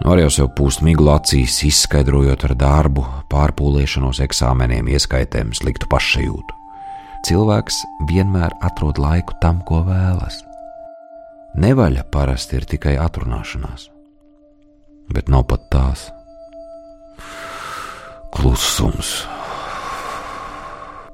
Var 0.02 0.18
jau 0.18 0.30
sev 0.34 0.48
pūst 0.58 0.80
miglu 0.82 1.12
acīs, 1.12 1.60
izskaidrojot 1.62 2.42
ar 2.48 2.56
darbu, 2.58 3.04
pārpūlēšanos, 3.30 4.18
eksāmeniem, 4.24 4.88
ieskaitēm, 4.90 5.52
sliktu 5.54 5.86
pašsajūtu. 5.92 6.56
Cilvēks 7.28 7.76
vienmēr 8.08 8.56
atrod 8.66 8.98
laiku 8.98 9.36
tam, 9.38 9.60
ko 9.62 9.84
vēlas. 9.86 10.40
Nevaļa 11.62 12.02
parasti 12.10 12.58
ir 12.58 12.66
tikai 12.66 12.96
atrunāšanās, 12.98 13.84
bet 15.14 15.30
nav 15.30 15.46
pat 15.52 15.68
tās. 15.70 16.08
Klusums, 18.34 19.12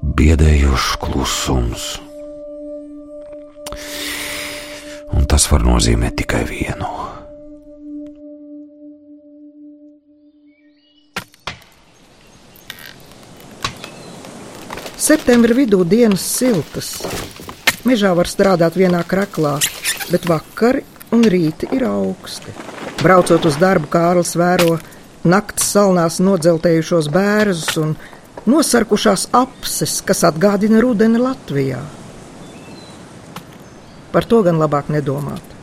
biedējošs 0.01 0.97
klusums. 1.05 1.91
Un 5.13 5.29
tas 5.29 5.45
var 5.53 5.67
nozīmēt 5.67 6.23
tikai 6.23 6.47
vienu. 6.49 7.08
Septembra 15.09 15.55
vidū 15.57 15.87
dienas 15.89 16.21
siltas. 16.21 16.89
Mežā 17.89 18.11
var 18.13 18.29
strādāt 18.29 18.75
vienā 18.77 18.99
kraklā, 19.09 19.55
bet 20.13 20.27
vakari 20.29 20.83
un 21.17 21.23
rīti 21.25 21.65
ir 21.73 21.87
augsti. 21.89 22.53
Braucot 23.01 23.47
uz 23.49 23.57
darbu, 23.57 23.89
Kārlis 23.89 24.35
vēro 24.37 24.75
naktas 25.25 25.71
salnās 25.73 26.19
nodzeltējušos 26.21 27.09
bērzus 27.15 27.79
un 27.81 27.95
nosarkušās 28.53 29.31
apses, 29.33 30.03
kas 30.05 30.21
atgādina 30.29 30.83
rudeni 30.85 31.23
Latvijā. 31.25 31.81
Par 34.13 34.29
to 34.29 34.43
gan 34.45 34.61
labāk 34.61 34.93
nedomāt. 34.93 35.57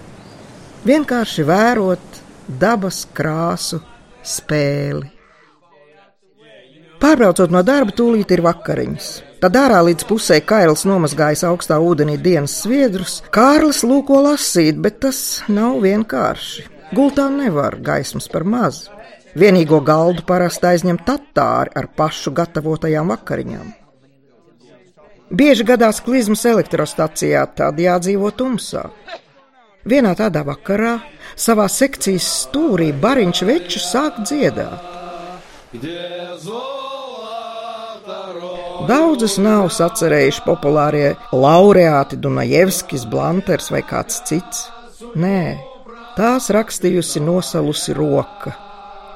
Vienkārši 0.89 1.45
vērot 1.45 2.17
dabas 2.49 3.03
krāsu 3.13 3.83
spēli. 4.25 5.13
Pārbraucot 6.97 7.53
no 7.53 7.61
darba, 7.61 7.93
tūlīt 7.93 8.33
ir 8.33 8.41
vakariņas. 8.41 9.13
Tad 9.45 9.53
ārā 9.61 9.83
līdz 9.85 10.07
pusē 10.09 10.39
kails 10.41 10.87
nomazgājis 10.89 11.43
augstā 11.45 11.75
ūdenī 11.77 12.15
dienas 12.17 12.55
sviedrus. 12.63 13.19
Kārlis 13.29 13.83
lūko 13.85 14.17
lasīt, 14.25 14.79
bet 14.81 14.95
tas 15.03 15.19
nav 15.53 15.83
vienkārši. 15.83 16.63
Gultā 16.97 17.27
nevar 17.29 17.77
gaismas 17.77 18.25
par 18.25 18.41
maz. 18.41 18.87
Vienīgo 19.37 19.83
galdu 19.85 20.25
parasti 20.25 20.65
aizņem 20.71 20.97
tatāri 21.05 21.75
ar 21.77 21.85
pašu 21.93 22.33
gatavotajām 22.33 23.13
vakariņām. 23.13 23.69
Bieži 25.29 25.69
gadās 25.69 26.01
klizmas 26.01 26.41
elektrostacijā, 26.49 27.45
tad 27.53 27.77
jādzīvo 27.77 28.33
tumsā. 28.33 28.87
Vienā 29.85 30.17
tādā 30.17 30.41
vakarā 30.49 30.95
savā 31.37 31.69
sekcijas 31.69 32.33
stūrī 32.47 32.89
bariņš 32.97 33.45
veču 33.45 33.85
sāk 33.91 34.23
dziedāt. 34.25 34.81
Daudzus 38.85 39.39
nav 39.41 39.71
sacerējuši 39.73 40.41
populārie 40.45 41.07
laureāti 41.33 42.17
Dunajevskis, 42.21 43.05
Blanters 43.09 43.71
vai 43.73 43.79
kāds 43.87 44.19
cits. 44.27 44.65
Nē, 45.17 45.55
tās 46.17 46.51
rakstījusi 46.53 47.23
nosalusi 47.23 47.95
roka 47.97 48.53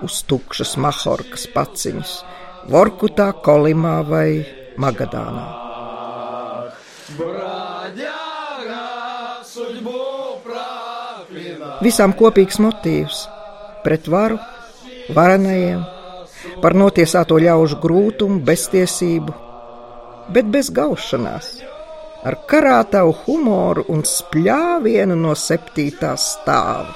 uz 0.06 0.22
tukšas 0.30 0.74
mahorkas 0.82 1.46
paciņas, 1.54 2.14
Vorkutā, 2.72 3.28
Kolimā 3.46 4.00
vai 4.08 4.30
Magadānā. 4.80 5.46
Visām 11.86 12.16
kopīgs 12.18 12.58
motīvs- 12.64 13.28
pret 13.86 14.08
varu, 14.08 14.40
varenajiem, 15.14 15.86
par 16.62 16.74
notiesāto 16.74 17.38
ļaužu 17.38 17.78
grūtumu, 17.84 18.42
beztiesību, 18.50 19.49
bet 20.34 20.50
bez 20.54 20.70
gaušanās, 20.74 21.52
ar 22.26 22.38
karātavu 22.50 23.14
humoru 23.26 23.86
un 23.94 24.04
spļāvienu 24.06 25.18
no 25.20 25.36
septītā 25.38 26.16
stāva. 26.20 26.96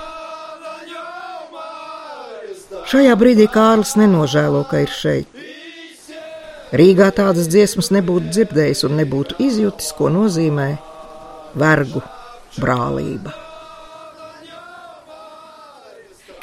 Šajā 2.89 3.13
brīdī 3.17 3.47
Kārlis 3.49 3.95
nenožēlo, 3.97 4.65
ka 4.69 4.83
ir 4.83 4.91
šeit. 4.91 5.43
Rīgā 6.73 7.11
tādas 7.15 7.47
dziesmas 7.53 7.91
nebūtu 7.93 8.33
dzirdējis 8.33 8.83
un 8.87 8.97
nebūtu 8.97 9.37
izjutis, 9.45 9.91
ko 9.93 10.09
nozīmē 10.13 10.71
vergu 11.57 12.01
brālība. 12.57 13.33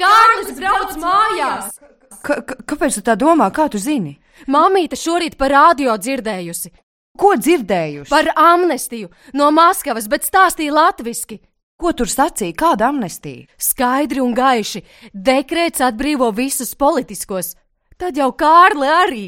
Kārlis 0.00 0.54
brauc 0.56 0.96
mājās! 1.02 1.76
K 2.20 2.40
kāpēc 2.68 2.98
tu 2.98 3.04
tā 3.04 3.16
domā? 3.18 3.50
Kā 3.52 3.66
tu 3.72 3.80
zini? 3.80 4.19
Māmīte 4.48 4.96
šorīt 4.96 5.36
par 5.40 5.52
radio 5.52 5.96
dzirdējusi. 5.98 6.72
Ko 7.20 7.34
dzirdējuši? 7.36 8.10
Par 8.10 8.30
amnestiju 8.38 9.10
no 9.36 9.50
Maskavas, 9.52 10.08
bet 10.08 10.24
stāstīja 10.24 10.72
latviski. 10.72 11.40
Ko 11.80 11.94
tur 11.96 12.10
sacīja? 12.12 12.54
Kāda 12.60 12.90
amnestija? 12.92 13.48
Skaidri 13.60 14.20
un 14.20 14.34
gaiši. 14.36 14.82
Dekrēts 15.16 15.80
atbrīvo 15.84 16.28
visus 16.36 16.74
politiskos. 16.76 17.54
Tad 18.00 18.16
jau 18.16 18.30
Kārli 18.36 18.88
arī. 18.88 19.24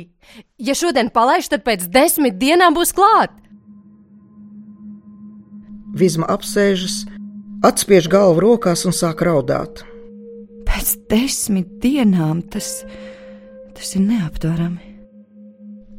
Ja 0.61 0.77
šodien 0.77 1.11
palaiž, 1.13 1.49
tad 1.53 1.65
pēc 1.65 1.89
desmit 1.93 2.39
dienām 2.41 2.77
būs 2.77 2.93
klāt. 2.97 3.33
Vizma 5.97 6.29
apsēžas, 6.33 7.03
atspiež 7.65 8.09
galvu 8.13 8.41
rokās 8.45 8.87
un 8.89 8.97
sāk 8.97 9.25
raudāt. 9.29 9.85
Pēc 10.69 10.95
desmit 11.13 11.77
dienām 11.83 12.41
tas, 12.49 12.79
tas 13.77 13.93
ir 13.97 14.07
neaptverami. 14.07 14.92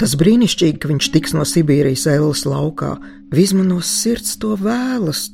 Tas 0.03 0.17
brīnišķīgi, 0.19 0.81
ka 0.83 0.89
viņš 0.89 1.05
tiks 1.13 1.31
no 1.31 1.45
Sibīrijas 1.47 2.01
ēlas 2.11 2.41
laukā. 2.43 2.97
Vizma 3.31 3.63
no 3.63 3.77
sirds 3.79 4.33
to 4.35 4.57
vēlas. 4.59 5.29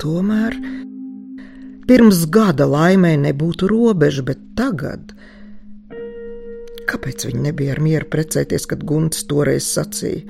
tomēr 0.00 0.56
pirms 1.84 2.22
gada 2.32 2.64
laimē 2.64 3.10
nebūtu 3.20 3.68
robeža, 3.68 4.24
bet 4.24 4.40
tagad. 4.56 5.12
Kāpēc 6.88 7.26
viņi 7.28 7.44
nebija 7.50 7.74
ar 7.76 7.82
mieru 7.84 8.08
precēties, 8.08 8.64
kad 8.64 8.88
Gunts 8.88 9.28
toreiz 9.28 9.68
sacīja, 9.68 10.24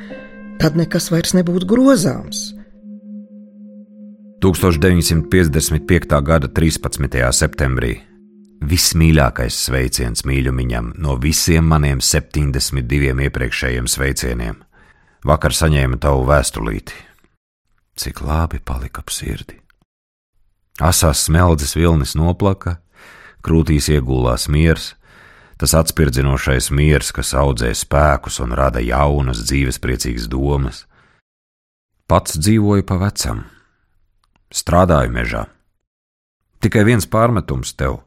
tad 0.59 0.74
nekas 0.74 1.07
vairs 1.14 1.37
nebūtu 1.38 1.70
grozāms? 1.70 2.42
1955. 4.42 6.22
gada 6.27 6.51
13. 6.51 7.22
septembrī 7.31 8.01
vismīļākais 8.64 9.57
sveiciens 9.68 10.25
mīļumiņam 10.27 10.92
no 10.99 11.16
visiem 11.21 11.68
maniem 11.71 12.01
72 12.03 13.14
iepriekšējiem 13.29 13.87
sveicieniem. 13.90 14.59
Vakar 15.27 15.55
saņēmu 15.55 15.99
tavu 16.03 16.25
vēstulīti. 16.29 16.94
Cik 17.99 18.23
labi 18.23 18.61
palika 18.62 19.03
ap 19.03 19.11
sirdi. 19.11 19.59
Asās 20.79 21.25
smeldzes 21.27 21.75
vilnis 21.75 22.14
noplaka, 22.14 22.77
krūtīs 23.42 23.88
iegulās 23.90 24.47
miers, 24.47 24.92
tas 25.59 25.75
atspirdzinošais 25.75 26.71
miers, 26.71 27.11
kas 27.11 27.35
audzē 27.35 27.73
spēkus 27.75 28.38
un 28.44 28.55
rada 28.55 28.83
jaunas, 28.83 29.42
dzīvespriecīgas 29.42 30.29
domas. 30.31 30.85
Pats 32.07 32.38
dzīvoju 32.38 32.87
pa 32.87 33.01
vecam, 33.03 33.42
strādāju 34.55 35.11
mežā. 35.12 35.49
Tikai 36.62 36.87
viens 36.87 37.07
pārmetums 37.11 37.75
tev 37.79 38.01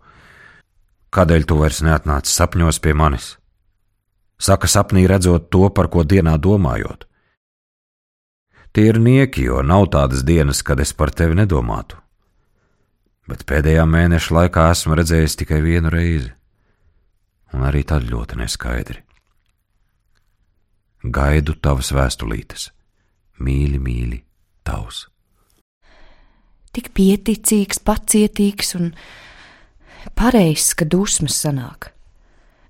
Kādēļ 1.12 1.46
tu 1.48 1.58
vairs 1.60 1.82
neatnāci 1.84 2.32
sapņos 2.32 2.80
pie 2.80 2.94
manis? 2.96 3.36
Saka, 4.42 4.68
sapnī 4.72 5.04
redzot 5.12 5.50
to, 5.52 5.68
par 5.70 5.90
ko 5.92 6.06
dienā 6.08 6.38
domājot. 6.40 7.04
Tie 8.72 8.88
ir 8.88 9.00
nieki, 9.04 9.44
jo 9.50 9.60
nav 9.62 9.90
tādas 9.92 10.24
dienas, 10.24 10.64
kad 10.64 10.80
es 10.80 10.94
par 10.96 11.12
tevi 11.12 11.36
nedomātu. 11.36 12.00
Bet 13.28 13.44
pēdējā 13.48 13.84
mēneša 13.86 14.38
laikā 14.38 14.70
esmu 14.72 14.96
redzējis 14.98 15.38
tikai 15.44 15.60
vienu 15.64 15.92
reizi, 15.92 16.32
un 17.52 17.68
arī 17.68 17.84
tad 17.88 18.08
ļoti 18.08 18.40
neskaidri. 18.40 19.04
Gaidu 21.04 21.58
tavas 21.60 21.92
vēstulītes, 21.92 22.70
mīļi, 23.44 23.82
mīļi, 23.84 24.22
tavs. 24.64 25.06
Tik 26.72 26.94
pieticīgs, 26.96 27.82
pacietīgs 27.84 28.78
un 28.80 28.94
pareizs, 30.18 30.74
ka 30.78 30.86
dusmas 30.86 31.38
sanāk. 31.44 31.92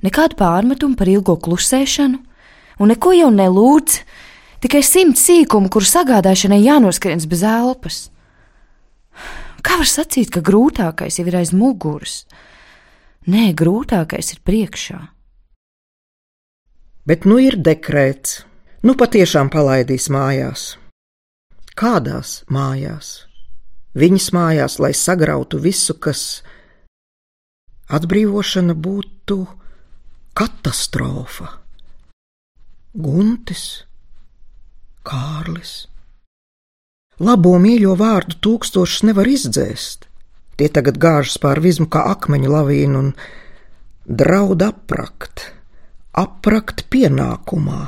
Nekādu 0.01 0.37
pārmetumu 0.39 0.97
par 0.97 1.09
ilgo 1.11 1.37
klusēšanu, 1.37 2.19
un 2.81 2.91
neko 2.93 3.13
jau 3.13 3.29
nelūdz, 3.33 3.99
tikai 4.63 4.81
simts 4.85 5.27
sīkumu, 5.27 5.69
kuru 5.69 5.85
sagādāšanai 5.85 6.61
jānoskrien 6.63 7.21
bez 7.29 7.43
elpas. 7.45 8.01
Kā 9.61 9.77
var 9.77 9.89
sacīt, 9.89 10.31
ka 10.33 10.41
grūtākais 10.41 11.19
jau 11.19 11.27
ir 11.29 11.37
aiz 11.37 11.51
muguras? 11.53 12.23
Nē, 13.29 13.51
grūtākais 13.53 14.33
ir 14.33 14.39
priekšā. 14.41 15.01
Bet 17.05 17.25
nu 17.29 17.37
ir 17.41 17.57
dekrēts, 17.61 18.41
nu 18.85 18.95
patiešām 18.97 19.49
palaidīs 19.53 20.09
mājās. 20.13 20.75
Kādās 21.77 22.41
mājās? 22.49 23.27
Viņas 23.97 24.27
mājās, 24.33 24.79
lai 24.81 24.93
sagrautu 24.97 25.59
visu, 25.61 25.93
kas 25.99 26.41
atbrīvošana 27.91 28.75
būtu 28.75 29.37
katastrofa. 30.37 31.49
Guntis, 32.91 33.65
Kārlis. 35.07 35.73
Labo 37.21 37.53
mīļo 37.61 37.93
vārdu 37.99 38.37
tūkstošus 38.41 39.05
nevar 39.09 39.29
izdzēst. 39.29 40.07
Tie 40.57 40.67
tagad 40.69 40.97
gāžas 41.01 41.37
pār 41.41 41.61
vizmu 41.63 41.87
kā 41.91 42.03
akmeņu 42.11 42.51
lavīnu 42.51 42.99
un 42.99 43.11
draud 44.05 44.61
aprakt, 44.65 45.47
aprakt 46.17 46.85
pienākumā. 46.93 47.81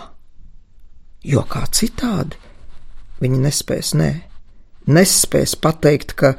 Jo 1.24 1.44
kā 1.50 1.64
citādi 1.72 2.40
viņi 3.24 3.40
nespēs, 3.46 3.94
nē, 3.98 4.10
nespēs 4.92 5.56
pateikt, 5.60 6.16
ka, 6.20 6.34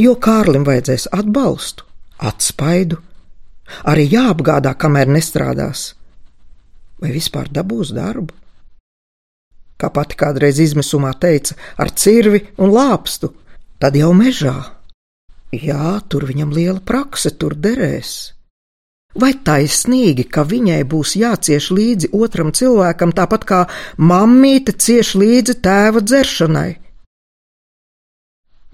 jo 0.00 0.14
Kārlim 0.20 0.64
vajadzēs 0.68 1.10
atbalstu, 1.12 1.84
atspaidu, 2.18 2.98
arī 3.88 4.06
jāapgādā, 4.10 4.74
kamēr 4.78 5.10
nestrādās, 5.10 5.92
vai 7.02 7.12
vispār 7.14 7.50
dabūs 7.52 7.92
darbu. 7.96 8.34
Kā 9.76 9.90
pati 9.92 10.16
kādreiz 10.16 10.60
izmisumā 10.62 11.12
teica, 11.20 11.56
ar 11.76 11.90
cirvi 11.92 12.40
un 12.56 12.72
lāpstu, 12.72 13.34
tad 13.78 13.98
jau 13.98 14.14
mežā. 14.16 14.56
Jā, 15.52 16.00
tur 16.08 16.24
viņam 16.28 16.54
liela 16.56 16.80
prakse, 16.80 17.30
tur 17.36 17.54
derēs. 17.54 18.32
Vai 19.16 19.32
taisnīgi, 19.32 20.26
ka 20.28 20.44
viņai 20.44 20.82
būs 20.88 21.14
jācieš 21.16 21.70
līdzi 21.72 22.10
otram 22.16 22.50
cilvēkam, 22.56 23.14
tāpat 23.16 23.46
kā 23.48 23.60
mammīte 23.96 24.74
cieš 24.76 25.14
līdzi 25.20 25.56
tēva 25.64 26.02
dzeršanai? 26.04 26.72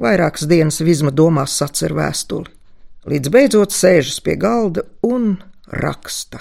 Vairākas 0.03 0.49
dienas 0.51 0.81
Vizma 0.83 1.13
domās 1.15 1.55
sacer 1.55 1.95
vēstuli 1.95 2.51
līdz 3.09 3.31
beidzot 3.33 3.73
sēžas 3.75 4.21
pie 4.23 4.37
galda 4.38 4.83
un 5.07 5.37
raksta. 5.67 6.38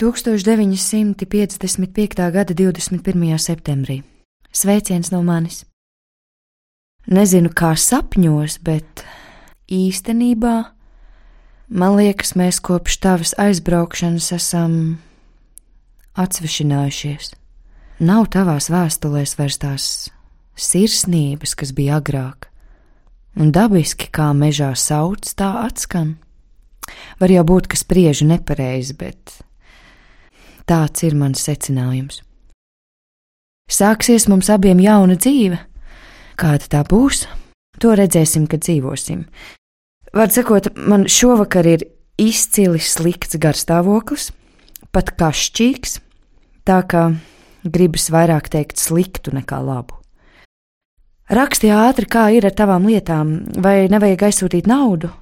1955. 0.00 2.32
gada 2.32 2.54
21. 2.56 3.38
septembrī. 3.38 4.02
Sveiciens 4.50 5.10
no 5.12 5.22
manis. 5.22 5.64
Nezinu, 7.10 7.50
kā 7.52 7.76
sapņos, 7.76 8.58
bet 8.64 9.04
īstenībā 9.68 10.64
man 11.68 11.96
liekas, 11.98 12.34
mēs 12.36 12.60
kopš 12.64 12.98
tavas 13.04 13.34
aizbraukšanas 13.40 14.32
esam 14.36 14.98
atsvešinājušies. 16.16 17.34
Nav 18.00 18.26
tavās 18.32 18.70
vēstulēs 18.72 19.36
vairs 19.36 19.58
tās 19.60 20.10
sirsnības, 20.56 21.54
kas 21.56 21.72
bija 21.76 21.96
agrāk 22.00 22.49
un 23.38 23.52
dabiski 23.54 24.08
kā 24.12 24.30
mežā 24.36 24.72
sauc, 24.78 25.28
tā 25.36 25.52
atskan. 25.66 26.16
Var 27.20 27.30
jau 27.30 27.44
būt, 27.46 27.68
ka 27.70 27.78
spriežu 27.78 28.26
nepareizi, 28.26 28.96
bet 28.98 29.38
tāds 30.66 31.04
ir 31.06 31.16
mans 31.18 31.42
secinājums. 31.42 32.22
Sāksies 33.70 34.26
mums 34.30 34.50
abiem 34.50 34.80
jauna 34.82 35.14
dzīve. 35.14 35.60
Kāda 36.40 36.66
tā 36.72 36.80
būs, 36.88 37.26
to 37.78 37.94
redzēsim, 37.94 38.48
kad 38.50 38.64
dzīvosim. 38.64 39.22
Var 40.16 40.32
sakot, 40.34 40.72
man 40.74 41.06
šovakar 41.06 41.68
ir 41.70 41.86
izcili 42.18 42.80
slikts 42.82 43.38
garstāvoklis, 43.38 44.30
pat 44.90 45.14
kašķīgs, 45.20 46.00
tā 46.66 46.80
kā 46.90 47.04
gribas 47.62 48.10
vairāk 48.10 48.50
teikt 48.50 48.82
sliktu 48.82 49.36
nekā 49.36 49.60
labu. 49.62 49.99
Raksti 51.30 51.68
ātri, 51.70 52.08
kā 52.10 52.24
ir 52.34 52.42
ar 52.48 52.54
tavām 52.58 52.88
lietām, 52.90 53.28
vai 53.62 53.84
nevajag 53.86 54.24
aizsūtīt 54.26 54.66
naudu? 54.66 55.12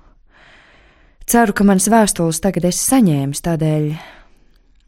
Ceru, 1.28 1.52
ka 1.52 1.66
manas 1.68 1.90
vēstules 1.92 2.40
tagad 2.40 2.64
esi 2.70 2.80
saņēmis, 2.80 3.42
tādēļ 3.44 3.90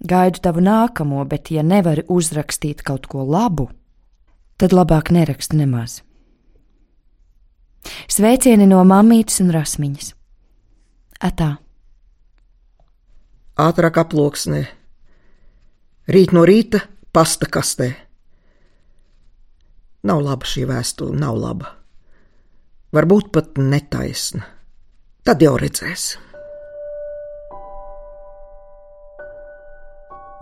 gaidu 0.09 0.40
tavu 0.40 0.64
nākamo, 0.64 1.20
bet, 1.28 1.50
ja 1.52 1.61
nevari 1.61 2.06
uzrakstīt 2.09 2.80
kaut 2.80 3.04
ko 3.12 3.26
labu, 3.28 3.68
tad 4.56 4.72
labāk 4.72 5.12
neraksti 5.12 5.61
nemaz. 5.61 6.00
Sveicieni 8.09 8.64
no 8.70 8.80
mammītes 8.88 9.42
un 9.44 9.52
rasmiņas. 9.52 10.14
Atā. 11.20 11.54
Ātrāk 13.61 14.00
aploksnē, 14.00 14.64
rīt 16.09 16.33
no 16.33 16.48
rīta 16.48 16.80
pasta 17.12 17.44
kastē. 17.44 17.92
Nav 20.06 20.22
laba 20.24 20.48
šī 20.48 20.64
vēstule, 20.70 21.16
nav 21.20 21.36
laba. 21.36 21.74
Varbūt 22.96 23.28
pat 23.34 23.60
netaisna. 23.60 24.46
Tad 25.26 25.42
jau 25.44 25.54
redzēs. 25.60 26.14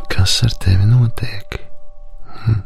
Kas 0.09 0.39
ar 0.47 0.55
tevi 0.63 0.87
notiek? 0.89 1.59
Hm. 2.45 2.63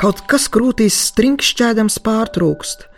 Kaut 0.00 0.22
kas 0.30 0.48
krūtīs 0.52 0.96
strinkšķēdams 1.10 1.98
pārtrūkst. 2.06 2.88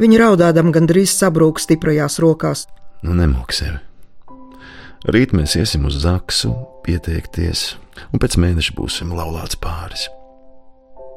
Viņa 0.00 0.20
raudādam 0.24 0.72
gandrīz 0.74 1.14
sabrūk 1.16 1.60
stiprajās 1.62 2.18
rokās. 2.20 2.66
Nu, 3.04 3.14
nemok 3.16 3.54
sevi. 3.56 3.78
Rīt 5.06 5.36
mēs 5.36 5.54
iesim 5.60 5.86
uz 5.86 6.00
zaksu, 6.02 6.50
pieteikties, 6.82 7.76
un 8.10 8.20
pēc 8.20 8.40
mēneša 8.42 8.74
būsim 8.76 9.12
laulāts 9.14 9.60
pāris. 9.62 10.08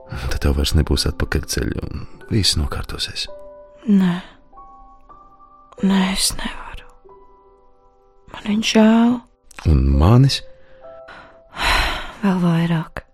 Tad 0.10 0.40
tev 0.44 0.58
vairs 0.58 0.74
nebūs 0.78 1.06
atpakaļceļa 1.10 1.86
un 1.90 2.06
viss 2.34 2.58
nokārtosies. 2.60 3.28
Nē, 3.90 4.18
Nē 5.80 6.00
es 6.12 6.34
nevaru. 6.36 6.88
Man 8.34 8.48
viņš 8.50 8.72
žēl. 8.76 9.14
Un 9.72 9.86
manis? 10.00 10.42
Vēl 12.20 12.42
vairāk. 12.44 13.06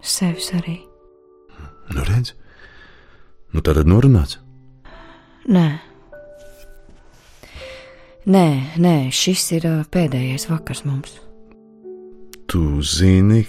Sevis 0.00 0.48
arī. 0.56 0.78
Nu, 1.92 2.04
redz, 2.08 2.32
nu 3.52 3.60
tad 3.60 3.82
norunāts. 3.84 4.38
Nē. 5.52 5.66
Nē, 8.32 8.46
nē, 8.80 8.96
šis 9.12 9.44
ir 9.58 9.66
pēdējais 9.92 10.48
vakars 10.48 10.84
mums. 10.88 11.18
Tu 12.48 12.62
zini, 12.86 13.44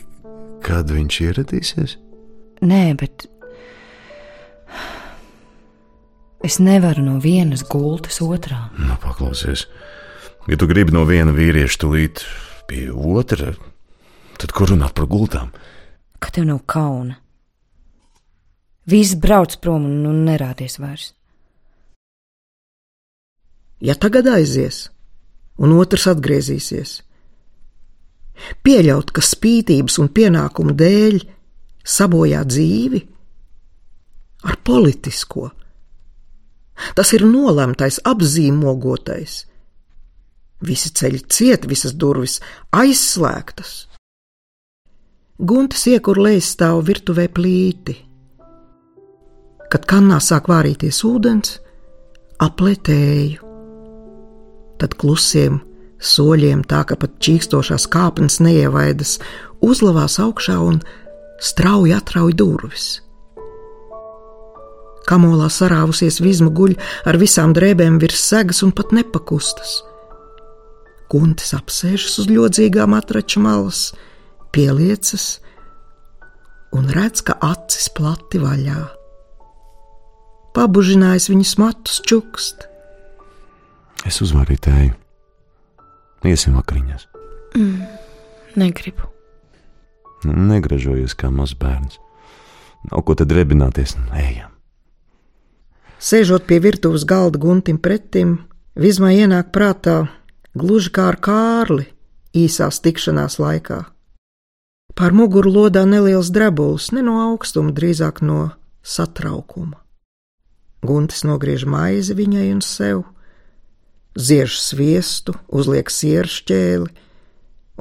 kad 0.63 0.91
viņš 0.91 1.19
ieradīsies? 1.27 1.97
Nē, 2.63 2.83
bet. 2.99 3.27
Es 6.43 6.59
nevaru 6.59 7.03
no 7.05 7.17
vienas 7.23 7.63
gultas 7.67 8.19
otrā. 8.23 8.67
Nu, 8.79 8.95
paklausies. 9.03 9.67
Ja 10.47 10.59
tu 10.59 10.67
gribi 10.67 10.95
no 10.95 11.05
viena 11.07 11.31
vīrieša 11.35 11.79
tulīt 11.79 12.23
pie 12.67 12.89
otra, 12.91 13.53
tad 14.39 14.51
kur 14.55 14.73
runāt 14.73 14.95
par 14.97 15.07
gultām? 15.11 15.53
Ka 16.19 16.31
tev 16.35 16.49
nav 16.49 16.63
kauna. 16.67 17.15
Viss 18.91 19.15
brauc 19.15 19.55
prom 19.63 19.85
un, 19.87 20.01
un 20.09 20.23
nerādies 20.27 20.75
vairs. 20.83 21.13
Ja 23.83 23.95
tagad 23.99 24.27
aizies, 24.31 24.89
un 25.59 25.75
otrs 25.75 26.07
atgriezīsies, 26.11 27.01
pieļaut, 28.65 29.11
ka 29.13 29.23
spītības 29.23 29.99
un 30.01 30.09
pienākumu 30.13 30.75
dēļ 30.77 31.19
sabojā 31.83 32.43
dzīvi 32.47 33.01
ar 34.49 34.59
politisko. 34.65 35.49
Tas 36.97 37.13
ir 37.15 37.25
nolemtais, 37.27 37.99
apzīmogotais. 38.03 39.43
Visi 40.63 40.93
ceļi 40.95 41.19
ciet, 41.29 41.67
visas 41.69 41.93
durvis 41.99 42.39
aizslēgtas. 42.73 43.73
Guntis 45.43 45.85
iekur 45.91 46.19
lejas 46.23 46.53
stāv 46.55 46.83
virtuvē 46.87 47.27
plīti. 47.35 47.95
Kad 49.73 49.87
kannā 49.89 50.19
sāk 50.21 50.47
vārīties 50.51 51.01
ūdens, 51.07 51.57
aplētēju. 52.43 53.51
Tad 54.79 54.95
klusiem 54.99 55.59
soļiem, 56.03 56.63
tā 56.67 56.83
ka 56.87 56.97
pat 56.99 57.15
čīkstošās 57.23 57.87
kāpnes 57.91 58.39
neievaidas, 58.43 59.17
uzlavās 59.63 60.19
augšā 60.23 60.59
un 60.59 60.81
strauji 61.43 61.95
atrauj 61.95 62.35
durvis. 62.39 62.87
Kamolā 65.03 65.49
sarāvusies 65.51 66.21
vizma 66.23 66.51
guļ 66.55 66.77
ar 67.09 67.19
visām 67.19 67.51
drēbēm 67.55 67.99
virs 67.99 68.23
segas 68.23 68.63
un 68.63 68.71
pat 68.75 68.93
nepakustas. 68.95 69.81
Kuntis 71.11 71.51
apsēžas 71.57 72.15
uz 72.23 72.29
ļodzīgām 72.31 72.95
atraču 72.95 73.43
malas, 73.43 73.91
pieliecas 74.55 75.37
un 76.73 76.87
redz, 76.89 77.21
ka 77.21 77.35
acis 77.43 77.91
plati 77.93 78.41
vaļā. 78.41 78.79
Pabužinājis 80.53 81.29
viņas 81.33 81.55
matus 81.61 82.01
čukst. 82.07 82.67
Es 84.07 84.21
uzvarēju 84.23 84.63
tēju. 84.67 85.02
Iesim 86.23 86.55
vakariņās. 86.55 87.07
Negribu. 88.59 89.09
Negražojies 90.23 91.17
kā 91.19 91.29
mazs 91.33 91.57
bērns. 91.59 91.99
Nav 92.91 93.03
ko 93.07 93.15
te 93.15 93.27
drebināties, 93.27 93.97
ejam. 94.15 94.51
Sēžot 96.03 96.47
pie 96.47 96.59
virtuves 96.63 97.05
galda 97.07 97.39
guntim 97.39 97.77
pretim, 97.79 98.37
Vizmai 98.73 99.19
ienāk 99.21 99.51
prātā 99.53 100.07
gluži 100.57 100.89
kā 100.95 101.11
ar 101.11 101.19
kārli 101.21 101.83
īsās 102.33 102.79
tikšanās 102.81 103.37
laikā. 103.37 103.83
Pār 104.97 105.13
muguru 105.13 105.51
lodā 105.53 105.83
neliels 105.85 106.31
drebulis, 106.33 106.89
ne 106.89 107.03
no 107.05 107.19
augstuma, 107.21 107.69
drīzāk 107.69 108.23
no 108.25 108.49
satraukuma. 108.81 109.77
Guntis 110.81 111.21
nogriež 111.21 111.67
maizi 111.69 112.17
viņai 112.17 112.47
un 112.55 112.63
sev, 112.65 113.03
ziež 114.15 114.59
sviestu, 114.61 115.35
uzliek 115.47 115.89
sieršķēli 115.89 116.89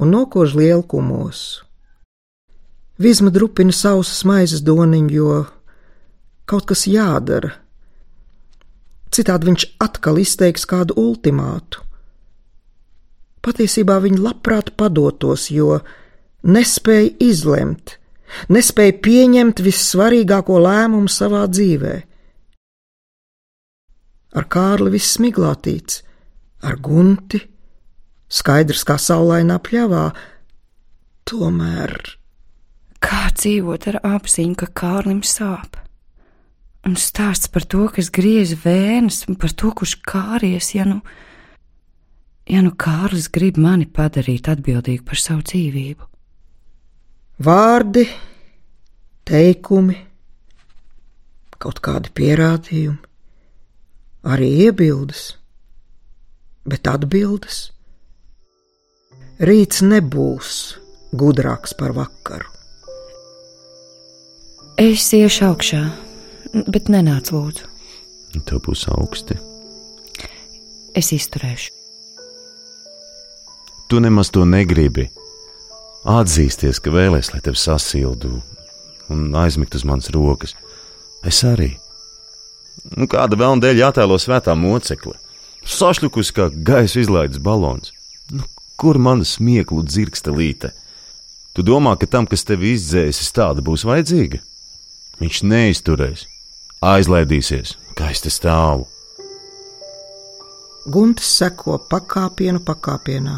un 0.01 0.13
nokož 0.13 0.55
lielu 0.57 0.83
kumosu. 0.83 1.65
Vizma 2.99 3.33
drupina 3.35 3.73
sausas 3.75 4.23
maizes 4.29 4.63
doniņu, 4.63 5.11
jo 5.11 5.39
kaut 6.47 6.69
kas 6.71 6.87
jādara. 6.87 7.57
Citādi 9.13 9.51
viņš 9.51 9.65
atkal 9.83 10.21
izteiks 10.23 10.65
kādu 10.69 10.97
ultimātu. 11.01 11.83
Patiesībā 13.43 13.99
viņa 14.05 14.23
labprāt 14.23 14.71
padotos, 14.79 15.49
jo 15.51 15.81
nespēja 16.47 17.11
izlemt, 17.27 17.97
nespēja 18.49 18.95
pieņemt 19.03 19.61
vissvarīgāko 19.67 20.61
lēmumu 20.63 21.11
savā 21.11 21.43
dzīvē. 21.51 21.97
Ar 24.39 24.47
Kārli 24.49 24.95
viss 24.95 25.19
miglātīts, 25.21 26.01
ar 26.63 26.79
gunti, 26.83 27.43
skaidrs 28.33 28.87
kā 28.89 28.97
saulainā 29.01 29.59
pļavā, 29.63 30.09
tomēr 31.29 31.97
Kā 33.03 33.33
dzīvot 33.35 33.89
ar 33.91 33.99
apziņu, 34.07 34.55
ka 34.61 34.69
Kārlim 34.79 35.25
sāp? 35.27 35.75
Un 36.87 36.95
stāsts 36.99 37.51
par 37.51 37.67
to, 37.67 37.89
kas 37.95 38.11
griež 38.15 38.55
vēnes, 38.63 39.25
un 39.31 39.39
par 39.39 39.55
to, 39.59 39.73
kurš 39.75 39.97
kāries, 40.07 40.73
ja 40.77 40.87
nu, 40.87 41.01
ja 42.51 42.63
nu 42.63 42.73
Kārlis 42.79 43.29
grib 43.35 43.59
mani 43.59 43.89
padarīt 43.91 44.51
atbildīgu 44.51 45.05
par 45.07 45.19
savu 45.19 45.43
dzīvību. 45.51 46.09
vārdi, 47.43 48.07
teikumi, 49.27 49.99
kaut 51.59 51.83
kādi 51.83 52.11
pierādījumi, 52.15 52.99
arī 54.23 54.51
iebildes, 54.69 55.25
bet 56.69 56.89
atbildes. 56.91 57.71
Rīts 59.43 59.83
nebūs 59.83 60.59
gudrāks 61.19 61.75
par 61.79 61.95
vakaru. 61.97 62.49
Es 64.81 65.11
iešu 65.15 65.51
augšā, 65.51 65.83
bet 66.73 66.89
nenāc 66.93 67.33
lūdzu. 67.35 67.69
Tev 68.49 68.63
būs 68.65 68.87
augsti. 68.89 69.37
Es 70.97 71.13
izturēšu. 71.13 71.73
Tu 73.93 74.01
nemaz 74.01 74.31
to 74.33 74.47
negribi. 74.49 75.11
Atzīsties, 76.09 76.81
ka 76.83 76.91
vēlēs, 76.91 77.31
lai 77.35 77.43
tevi 77.45 77.61
sasildu 77.61 78.39
un 79.13 79.27
aizmigt 79.37 79.77
uz 79.77 79.85
manas 79.87 80.09
rokas. 80.15 80.57
Es 81.29 81.43
arī. 81.47 81.75
Nu, 82.97 83.07
kāda 83.07 83.37
vēl 83.39 83.61
dēļ 83.63 83.83
jātēlo 83.85 84.17
svētā 84.19 84.57
mocekle? 84.59 85.15
Sašļukus 85.63 86.33
kā 86.35 86.49
gaisa 86.51 87.03
izlaides 87.03 87.39
balons. 87.43 87.93
Nu, 88.35 88.47
kur 88.77 88.99
mana 88.99 89.27
smieklu 89.27 89.85
dzirkstelīte? 89.87 90.73
Tu 91.53 91.63
domā, 91.63 91.95
ka 92.01 92.09
tam, 92.09 92.27
kas 92.27 92.47
tevi 92.49 92.73
izdzēsis, 92.75 93.31
tāda 93.37 93.63
būs 93.65 93.85
vajadzīga? 93.87 94.41
Viņš 95.21 95.43
neizturēs, 95.47 96.27
aizlaidīsies, 96.83 97.77
kā 97.95 98.11
es 98.11 98.25
te 98.25 98.33
stāvu. 98.33 98.89
Guntis 100.83 101.29
seko 101.39 101.77
pakāpienu 101.93 102.59
pakāpienā, 102.67 103.37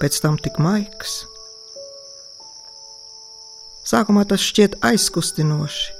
pēc 0.00 0.20
tam 0.24 0.38
tik 0.40 0.56
maigs. 0.62 1.24
Sākumā 3.86 4.24
tas 4.30 4.40
šķiet 4.42 4.78
aizkustinoši, 4.86 5.92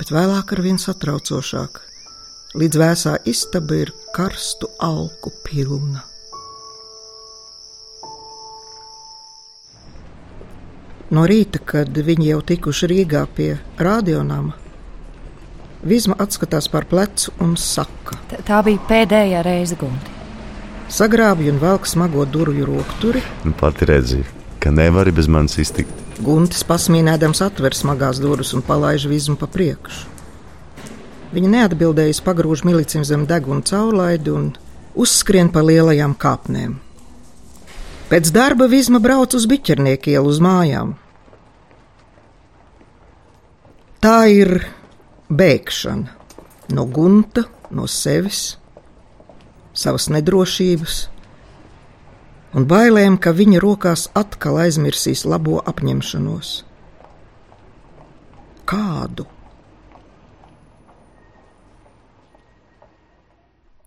bet 0.00 0.14
vēlāk 0.14 0.54
ar 0.56 0.62
vien 0.64 0.80
satraucošāk, 0.80 1.82
līdz 2.54 2.80
vēsā 2.80 3.14
istaba 3.26 3.82
ir 3.82 3.92
karstu 4.14 4.70
alku 4.82 5.32
pilna. 5.46 6.04
No 11.14 11.26
rīta, 11.30 11.60
kad 11.60 11.94
viņi 11.94 12.30
jau 12.32 12.42
tikuši 12.42 12.90
Rīgā 12.90 13.26
pie 13.36 13.54
radionāma, 13.78 14.54
Vizma 15.84 16.14
atskatās 16.16 16.64
pār 16.72 16.86
plecu 16.88 17.28
un 17.44 17.58
saka: 17.60 18.16
T 18.30 18.38
tā 18.48 18.62
bija 18.64 18.80
pēdējā 18.88 19.42
reize, 19.44 19.76
Gunti. 19.76 20.14
Sagrābj 20.88 21.50
un 21.52 21.60
velk 21.60 21.84
smago 21.84 22.24
durvju 22.24 22.64
rokturi, 22.70 23.20
Nu, 23.44 23.52
pati 23.52 23.84
redzi, 23.90 24.22
ka 24.64 24.72
nevari 24.72 25.12
bez 25.12 25.28
manis 25.28 25.58
iztikt. 25.60 25.92
Guntis 26.24 26.64
pasmīnēdams 26.64 27.44
atver 27.44 27.76
smagās 27.76 28.22
durvis 28.22 28.54
un 28.56 28.64
palaiž 28.64 29.04
vizmu 29.12 29.36
pa 29.36 29.44
priekšu. 29.44 30.13
Viņa 31.34 31.48
neatbildējas, 31.50 32.20
pagrūž 32.22 32.62
milicim 32.62 33.02
zem 33.02 33.24
deguna 33.26 33.64
caurlaidi 33.66 34.30
un 34.30 34.52
uzskrien 34.94 35.48
pa 35.50 35.64
lielajām 35.66 36.14
kāpnēm. 36.14 36.76
Pēc 38.06 38.30
darba 38.30 38.68
vizma 38.70 39.00
brauc 39.02 39.34
uz 39.34 39.48
biķernieku 39.50 40.12
ielu 40.12 40.30
uz 40.30 40.38
mājām. 40.44 40.92
Tā 44.04 44.18
ir 44.30 44.68
bēgšana 45.26 46.76
no 46.76 46.86
gunta, 46.86 47.48
no 47.74 47.88
sevis, 47.90 48.54
savas 49.74 50.06
nedrošības 50.14 51.02
un 52.54 52.70
bailēm, 52.70 53.18
ka 53.18 53.34
viņa 53.34 53.58
rokās 53.64 54.06
atkal 54.14 54.62
aizmirsīs 54.62 55.26
labo 55.26 55.58
apņemšanos. 55.66 56.56
Kādu 58.70 59.26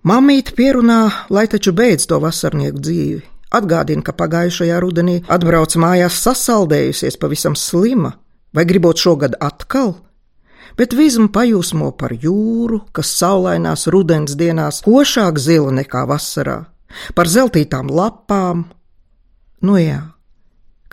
Mamīte 0.08 0.54
pierunā, 0.56 1.26
lai 1.36 1.50
taču 1.52 1.74
beidz 1.76 2.06
to 2.08 2.20
vasarnieku 2.24 2.80
dzīvi. 2.80 3.24
Atgādina, 3.58 4.04
ka 4.06 4.14
pagājušajā 4.16 4.78
rudenī 4.80 5.16
atbrauca 5.28 5.82
mājās 5.84 6.20
sasaldējusies 6.24 7.18
pavisam 7.20 7.58
slima, 7.60 8.14
vai 8.56 8.64
gribot 8.70 9.02
šogad 9.04 9.36
atkal? 9.44 9.98
Bet 10.80 10.96
vizma 10.96 11.28
pajūsmo 11.34 11.92
par 12.00 12.16
jūru, 12.16 12.86
kas 12.96 13.12
saulainās 13.20 13.88
rudens 13.92 14.38
dienās 14.40 14.80
košāk 14.88 15.42
zila 15.44 15.76
nekā 15.82 16.06
vasarā, 16.08 16.60
par 17.18 17.28
zeltītām 17.28 17.92
lapām. 17.92 18.68
Nu 19.60 19.80
jā, 19.82 20.02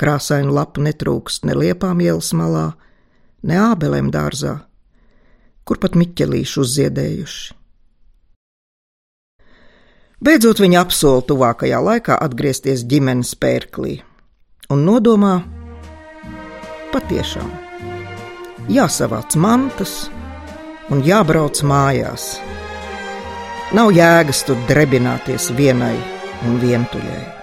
krāsainu 0.00 0.56
lapu 0.58 0.82
netrūkst 0.82 1.46
ne 1.46 1.54
liepām 1.62 2.02
ielas 2.02 2.34
malā, 2.34 2.72
ne 3.46 3.60
ābelēm 3.70 4.10
dārzā, 4.10 4.62
kur 5.62 5.78
pat 5.78 6.00
miķelīši 6.00 6.64
uzziedējuši. 6.64 7.63
Beidzot, 10.24 10.56
viņa 10.62 10.78
apsola 10.80 11.20
tuvākajā 11.28 11.82
laikā 11.84 12.14
atgriezties 12.24 12.86
ģimenes 12.88 13.34
pērklī 13.36 13.98
un 14.72 14.86
nodomā 14.86 15.34
patiešām 16.94 17.50
jāsavāc 18.72 19.36
mantas 19.36 19.92
un 20.88 21.04
jābrauc 21.04 21.60
mājās. 21.68 22.38
Nav 23.76 23.92
jēgas 23.92 24.44
tur 24.48 24.64
drebināties 24.70 25.50
vienai 25.58 25.96
un 26.48 26.56
vientuļai. 26.62 27.33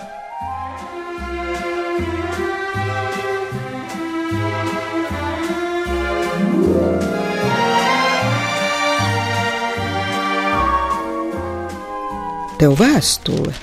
Tev 12.62 12.76
vēstule, 12.78 13.56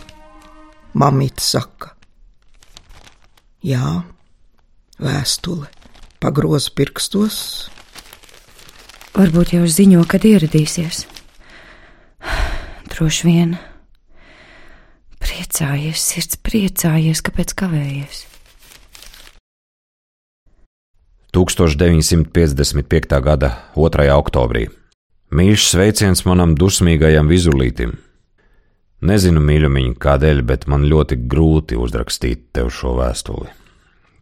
mamīte 0.98 1.38
saka. 1.38 1.92
Jā, 3.62 4.00
vēstule 4.98 5.68
pagroza 6.18 6.72
pirkstos. 6.74 7.36
Varbūt 9.14 9.52
jau 9.54 9.66
ziņo, 9.70 10.02
kad 10.10 10.26
ieradīsies. 10.26 11.04
Droši 12.90 13.28
vien. 13.28 13.54
Priecājies, 15.22 16.02
sirds 16.02 16.42
priecājies, 16.42 17.22
kāpēc 17.22 17.54
kavējies. 17.58 18.24
1955. 21.38 23.22
gada 23.22 23.54
2. 23.78 24.10
oktobrī. 24.18 24.66
Mīļš 25.30 25.70
sveiciens 25.70 26.26
manam 26.26 26.58
dusmīgajam 26.58 27.30
vizulītim. 27.30 28.07
Nezinu, 28.98 29.38
mīļumiņ, 29.38 29.92
kādēļ, 30.02 30.40
bet 30.42 30.64
man 30.66 30.82
ļoti 30.90 31.20
grūti 31.30 31.76
uzrakstīt 31.78 32.48
tev 32.50 32.72
šo 32.74 32.96
vēstuli. 32.98 33.46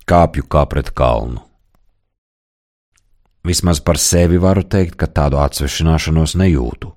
Kāpju 0.05 0.45
kā 0.53 0.67
pret 0.69 0.91
kalnu. 0.93 1.41
Vismaz 3.47 3.81
par 3.81 3.97
sevi 3.97 4.37
varu 4.43 4.67
teikt, 4.69 4.99
ka 5.01 5.07
tādu 5.09 5.39
atsvešināšanos 5.41 6.35
nejūtu, 6.37 6.91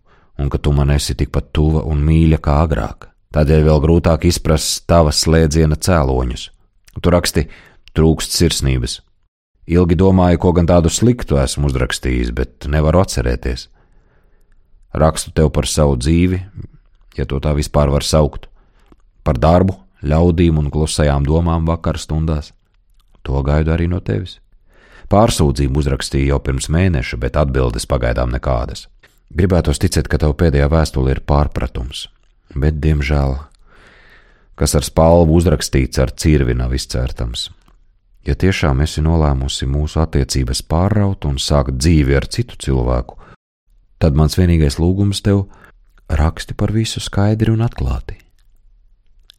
un 0.43 0.49
ka 0.51 0.59
tu 0.59 0.73
man 0.75 0.91
esi 0.91 1.15
tikpat 1.15 1.53
tuva 1.55 1.85
un 1.87 2.01
mīļa 2.03 2.39
kā 2.43 2.57
agrāk. 2.65 3.07
Tādēļ 3.31 3.63
vēl 3.69 3.79
grūtāk 3.85 4.25
izprast 4.27 4.83
tavas 4.89 5.21
slēdziena 5.23 5.77
cēloņus. 5.79 6.43
Tu 6.99 7.13
raksti, 7.15 7.45
trūkst 7.95 8.35
sirsnības. 8.35 8.97
Ilgi 9.71 9.95
domāju, 9.95 10.41
ko 10.41 10.51
gan 10.57 10.67
tādu 10.67 10.91
sliktu 10.91 11.39
esmu 11.39 11.69
uzrakstījis, 11.69 12.33
bet 12.35 12.67
nevaru 12.67 13.05
atcerēties. 13.05 13.69
Rakstu 14.99 15.31
tev 15.37 15.53
par 15.55 15.69
savu 15.69 15.95
dzīvi, 16.01 16.41
ja 17.19 17.27
to 17.29 17.39
tā 17.43 17.53
vispār 17.57 17.91
var 17.91 18.05
saukt, 18.07 18.47
par 19.23 19.37
darbu, 19.37 19.75
ļaudīm 20.01 20.59
un 20.61 20.69
klusajām 20.71 21.27
domām 21.27 21.67
vakar 21.67 21.99
stundās. 21.99 22.53
To 23.23 23.41
gaidu 23.43 23.75
arī 23.75 23.89
no 23.91 23.99
tevis. 23.99 24.39
Pārsūdzību 25.09 25.81
uzrakstīju 25.81 26.31
jau 26.31 26.39
pirms 26.45 26.69
mēneša, 26.69 27.17
bet 27.17 27.37
atbildes 27.39 27.87
pagaidām 27.89 28.31
nekādas. 28.31 28.87
Gribētos 29.29 29.81
ticēt, 29.81 30.07
ka 30.09 30.17
tev 30.21 30.35
pēdējā 30.37 30.69
vēstule 30.69 31.13
ir 31.13 31.21
pārpratums, 31.25 32.07
bet, 32.55 32.79
diemžēl, 32.81 33.35
kas 34.57 34.75
ar 34.77 34.85
spalvu 34.85 35.37
uzrakstīts 35.37 36.01
ar 36.01 36.13
cirvi 36.17 36.55
nav 36.57 36.73
izcērtams. 36.77 37.49
Ja 38.27 38.35
tiešām 38.35 38.81
esi 38.83 39.01
nolēmusi 39.01 39.65
mūsu 39.69 40.01
attiecības 40.03 40.61
pārraut 40.69 41.25
un 41.29 41.37
sākt 41.41 41.77
dzīvi 41.79 42.17
ar 42.17 42.27
citu 42.29 42.57
cilvēku, 42.59 43.15
tad 44.01 44.17
mans 44.17 44.35
vienīgais 44.37 44.77
lūgums 44.81 45.23
tev- 45.25 45.47
raksti 46.09 46.57
par 46.57 46.73
visu 46.73 46.99
skaidri 46.99 47.53
un 47.53 47.61
atklāti. 47.65 48.17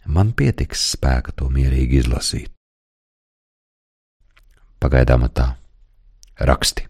Man 0.07 0.33
pietiks 0.33 0.91
spēka 0.95 1.35
to 1.37 1.51
mierīgi 1.53 2.01
izlasīt. 2.01 2.51
Pagaidām 4.81 5.27
tā. 5.35 5.53
Raksti. 6.41 6.87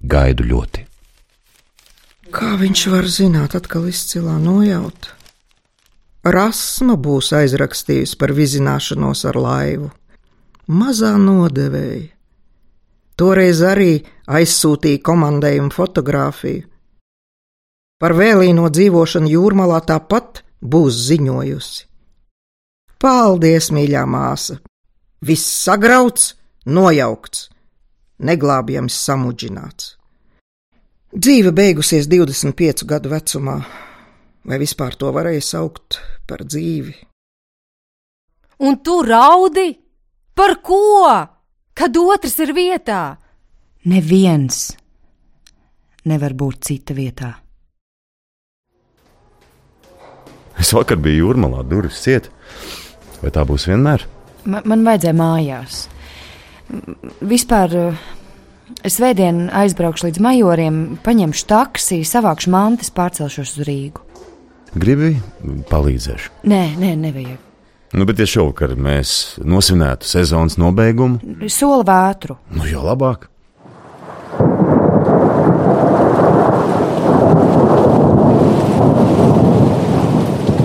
Gaidu 0.00 0.44
ļoti. 0.44 0.84
Kā 2.30 2.54
viņš 2.60 2.82
var 2.92 3.08
zināt, 3.10 3.56
atkal 3.56 3.88
izcilā 3.90 4.36
nojauta? 4.38 5.16
Rasma 6.20 6.98
būs 7.00 7.32
aizrakstījusi 7.32 8.18
par 8.20 8.34
vizināšanos 8.36 9.24
ar 9.30 9.38
laivu. 9.40 9.88
Mazā 10.68 11.14
nodevēja. 11.18 12.10
Toreiz 13.16 13.62
arī 13.66 13.98
aizsūtīja 14.28 15.00
komandējumu 15.04 15.72
fotografiju. 15.74 16.69
Par 18.00 18.14
vēlīno 18.16 18.70
dzīvošanu 18.72 19.28
jūrmalā 19.28 19.82
tāpat 19.84 20.40
būs 20.64 21.02
ziņojusi. 21.10 21.86
Paldies, 23.00 23.68
mīļā 23.76 24.06
māsa! 24.08 24.56
Viss 25.20 25.44
sagrauts, 25.66 26.30
nojaukts, 26.64 27.50
neglābjams 28.24 28.96
samudžināts. 29.04 29.94
Dzīve 31.12 31.52
beigusies 31.52 32.08
25 32.08 32.86
gadu 32.88 33.12
vecumā, 33.12 33.58
vai 34.48 34.60
vispār 34.62 34.96
to 34.96 35.12
varēja 35.12 35.44
saukt 35.44 35.98
par 36.28 36.46
dzīvi? 36.46 36.94
Un 38.64 38.80
tu 38.84 39.00
raudi? 39.04 39.74
Par 40.36 40.56
ko? 40.64 41.08
Kad 41.76 41.96
otrs 42.00 42.38
ir 42.40 42.54
vietā? 42.56 43.02
Neviens 43.88 44.70
nevar 46.08 46.32
būt 46.36 46.64
cita 46.68 46.96
vietā. 46.96 47.34
Es 50.60 50.74
vakar 50.76 51.00
biju 51.00 51.24
jūrmalā, 51.30 51.64
durvis 51.68 52.02
ciet. 52.04 52.28
Vai 53.22 53.32
tā 53.32 53.44
būs 53.48 53.66
vienmēr? 53.70 54.04
Man, 54.44 54.64
man 54.68 54.84
vajadzēja 54.86 55.16
mājās. 55.16 55.80
Vispār 57.24 57.74
es 58.86 58.98
vēdien 59.02 59.48
aizbraukšu 59.56 60.08
līdz 60.08 60.22
majoriem, 60.24 60.80
paņemšu 61.04 61.46
taksi, 61.50 62.02
savākšu 62.06 62.52
mantas, 62.52 62.92
pārcelšos 62.94 63.56
uz 63.56 63.66
Rīgu. 63.68 64.04
Gribi 64.76 65.16
palīdzēšu? 65.70 66.44
Nē, 66.50 66.62
nē, 66.78 66.92
nevajag. 67.08 67.40
Nu, 67.90 68.06
bet 68.06 68.20
ja 68.22 68.26
šovakar 68.30 68.76
mēs 68.78 69.40
nosvinētu 69.42 70.06
sezonas 70.06 70.54
nobeigumu, 70.62 71.18
Sola 71.50 71.82
vētru. 71.88 72.36
nu 72.54 72.68
jau 72.70 72.84
labāk. 72.86 73.29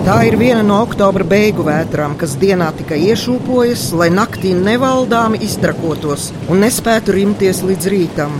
Tā 0.06 0.20
ir 0.22 0.36
viena 0.38 0.62
no 0.62 0.76
oktobra 0.86 1.26
beigu 1.26 1.63
vētrām, 1.65 2.12
kas 2.22 2.36
dienā 2.38 2.68
tikai 2.78 3.00
iešūpojas, 3.08 3.88
lai 3.98 4.12
naktī 4.13 4.52
nevaldāmi 4.54 5.40
iztrakotos 5.42 6.27
un 6.46 6.62
nespētu 6.62 7.15
rimties 7.15 7.63
līdz 7.65 7.90
rītam. 7.90 8.36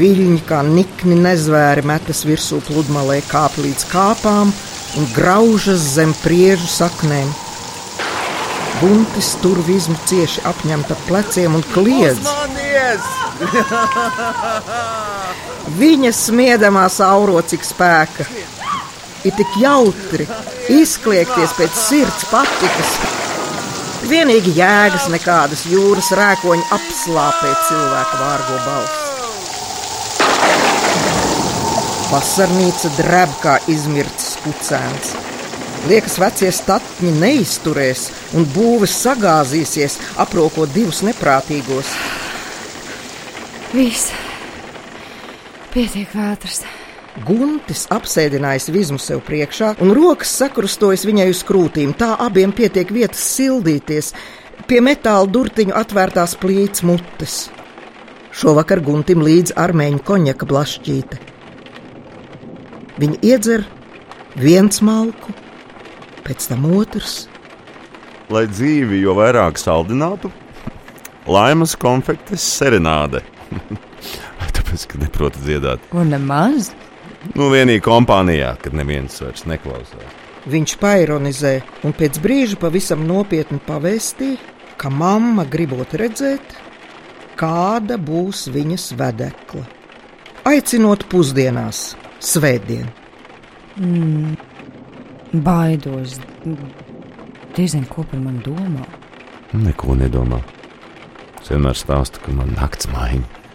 Viļņi 0.00 0.40
kā 0.48 0.64
nikni 0.66 1.14
nezvēri 1.20 1.84
metas 1.86 2.24
virsū 2.26 2.58
pludmalē, 2.66 3.20
kāp 3.30 3.54
līdz 3.62 3.86
kāpām 3.92 4.50
un 4.98 5.06
graužas 5.14 5.86
zem 5.94 6.10
priežu 6.24 6.66
saknēm. 6.74 7.30
Buntis 8.80 9.30
tur 9.44 9.62
vizmu 9.70 9.94
cieši 10.10 10.42
apņemta 10.50 10.98
pleciem 11.06 11.54
un 11.54 11.62
kliedz. 11.70 12.26
Viņa 15.78 16.12
smiedamā 16.18 16.90
sauro 16.90 17.38
cik 17.46 17.62
spēka. 17.70 18.26
Ir 19.26 19.34
tik 19.34 19.56
jautri, 19.58 20.26
izkliegties 20.70 21.54
pēc 21.58 21.78
sirds 21.80 22.28
patikas. 22.30 22.92
Vienīgi 24.06 24.52
jēgas 24.54 25.08
nekādas 25.10 25.64
jūras 25.66 26.12
rēkoņi 26.14 26.62
apslāpē 26.76 27.50
cilvēka 27.66 28.20
vārgo 28.20 28.60
balsi. 28.68 29.06
Vasarnīca 32.06 32.92
dreb 33.00 33.34
kā 33.42 33.56
izmirts 33.72 34.36
pucēns. 34.44 35.16
Liekas, 35.90 36.20
vecie 36.22 36.52
statņi 36.54 37.10
neizturēs 37.18 38.06
un 38.38 38.46
būves 38.54 38.94
sagāzīsies, 39.02 39.98
aprokot 40.22 40.70
divus 40.74 41.02
neprātīgos. 41.06 41.90
Viss. 43.74 44.14
Pietiek 45.74 46.14
vētras. 46.14 46.62
Guntis 47.24 47.86
apsēdinājis 47.92 48.68
vizmu 48.74 48.98
sev 49.00 49.22
priekšā, 49.24 49.72
un 49.80 49.94
rokas 49.96 50.34
sakrustojas 50.36 51.06
viņai 51.08 51.30
uz 51.32 51.40
krūtīm. 51.48 51.94
Tā 51.96 52.12
abiem 52.20 52.52
pietiek 52.52 52.90
vietas 52.92 53.22
sildīties, 53.36 54.10
pie 54.68 54.82
metāla 54.84 55.24
durtiņu 55.30 55.72
atvērtās 55.76 56.36
plīts 56.42 56.84
mutes. 56.84 57.38
Šovakar 58.36 58.82
Guntim 58.84 59.24
līdz 59.24 59.54
armēņu 59.56 60.02
konjaka 60.04 60.48
blašķīte. 60.50 61.20
Viņi 63.00 63.20
iedzer 63.24 63.64
viens 64.36 64.82
malku, 64.84 65.32
pēc 66.26 66.50
tam 66.50 66.68
otrs. 66.76 67.22
Lai 68.28 68.44
dzīvi 68.50 69.00
jo 69.00 69.14
vairāk 69.16 69.56
saldinātu, 69.60 70.28
laimas 71.30 71.76
konfektes 71.80 72.44
serenāde. 72.58 73.22
Tāpēc, 74.56 74.84
ka 74.90 75.00
neprotu 75.00 75.40
dziedāt. 75.46 75.84
Un 75.96 76.12
nemaz. 76.12 76.74
Nu, 77.34 77.48
vienīgi 77.50 77.82
kompānijā, 77.84 78.54
kad 78.62 78.76
neviens 78.76 79.18
vairs 79.22 79.46
neklausās. 79.48 80.14
Viņš 80.46 80.76
paironizē 80.78 81.56
un 81.86 81.94
pēc 81.96 82.20
brīža 82.22 82.58
pavisam 82.62 83.02
nopietni 83.08 83.58
pavēstīja, 83.66 84.38
ka 84.78 84.92
mamma 84.92 85.46
gribot 85.50 85.96
redzēt, 85.98 86.54
kāda 87.38 87.98
būs 87.98 88.46
viņas 88.54 88.92
vedekla. 89.00 89.64
Aicinot 90.46 91.08
pusdienās, 91.10 91.96
svētdien. 92.22 92.86
Baidos. 95.32 96.20
Diezinu, 97.56 97.88
ko 97.90 98.04
par 98.06 98.20
mani 98.22 98.44
domā. 98.44 98.84
Neko 99.56 99.96
nedomā. 99.98 100.38
Es 101.40 101.50
vienmēr 101.50 101.76
stāstu, 101.78 102.22
ka 102.22 102.34
man 102.36 102.54
nakts 102.54 102.86
maiņa. 102.92 103.45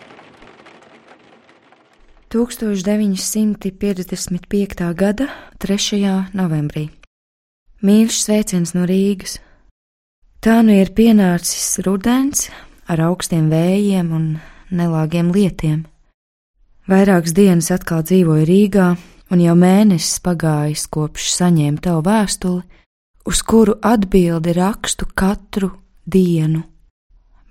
1955. 2.32 4.96
gada 4.96 5.28
3. 5.60 6.32
novembrī. 6.32 6.88
Mīļš 7.84 8.16
sveiciens 8.24 8.72
no 8.72 8.88
Rīgas. 8.88 9.44
Tā 10.40 10.64
nu 10.64 10.80
ir 10.80 10.96
pienācis 10.96 11.84
rudens 11.84 12.48
ar 12.88 13.04
augstiem 13.10 13.52
vējiem 13.52 14.16
un 14.16 14.40
nelāgiem 14.72 15.36
lietiem. 15.36 15.84
Vairākas 16.88 17.36
dienas 17.36 17.68
atkal 17.76 18.00
dzīvoju 18.08 18.48
Rīgā, 18.48 18.96
un 19.28 19.44
jau 19.44 19.56
mēnesis 19.60 20.24
pagājis 20.24 20.88
kopš 20.88 21.36
saņēmu 21.36 21.84
tavu 21.84 22.00
vēstuli, 22.08 22.64
uz 23.28 23.44
kuru 23.44 23.76
atbildi 23.84 24.56
rakstu 24.56 25.04
katru 25.12 25.76
dienu, 26.08 26.64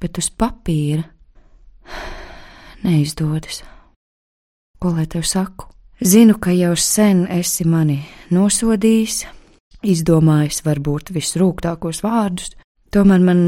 bet 0.01 0.17
uz 0.17 0.33
papīra 0.33 1.05
neizdodas. 2.87 3.61
Ko 4.81 4.95
lai 4.97 5.05
tev 5.07 5.27
saku? 5.29 5.67
Zinu, 6.01 6.39
ka 6.41 6.55
jau 6.57 6.73
sen 6.73 7.27
esi 7.29 7.67
mani 7.69 7.99
nosodījis, 8.33 9.27
izdomājis 9.85 10.63
varbūt 10.65 11.11
visrūgtākos 11.13 11.99
vārdus, 12.01 12.55
tomēr 12.89 13.21
man 13.21 13.43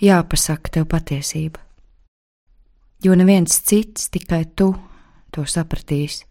jāpasaka 0.00 0.72
tev 0.72 0.86
patiesība. 0.88 1.60
Jo 3.04 3.12
neviens 3.20 3.58
cits, 3.68 4.06
tikai 4.14 4.46
tu, 4.56 4.70
to 5.28 5.44
sapratīs, 5.44 6.22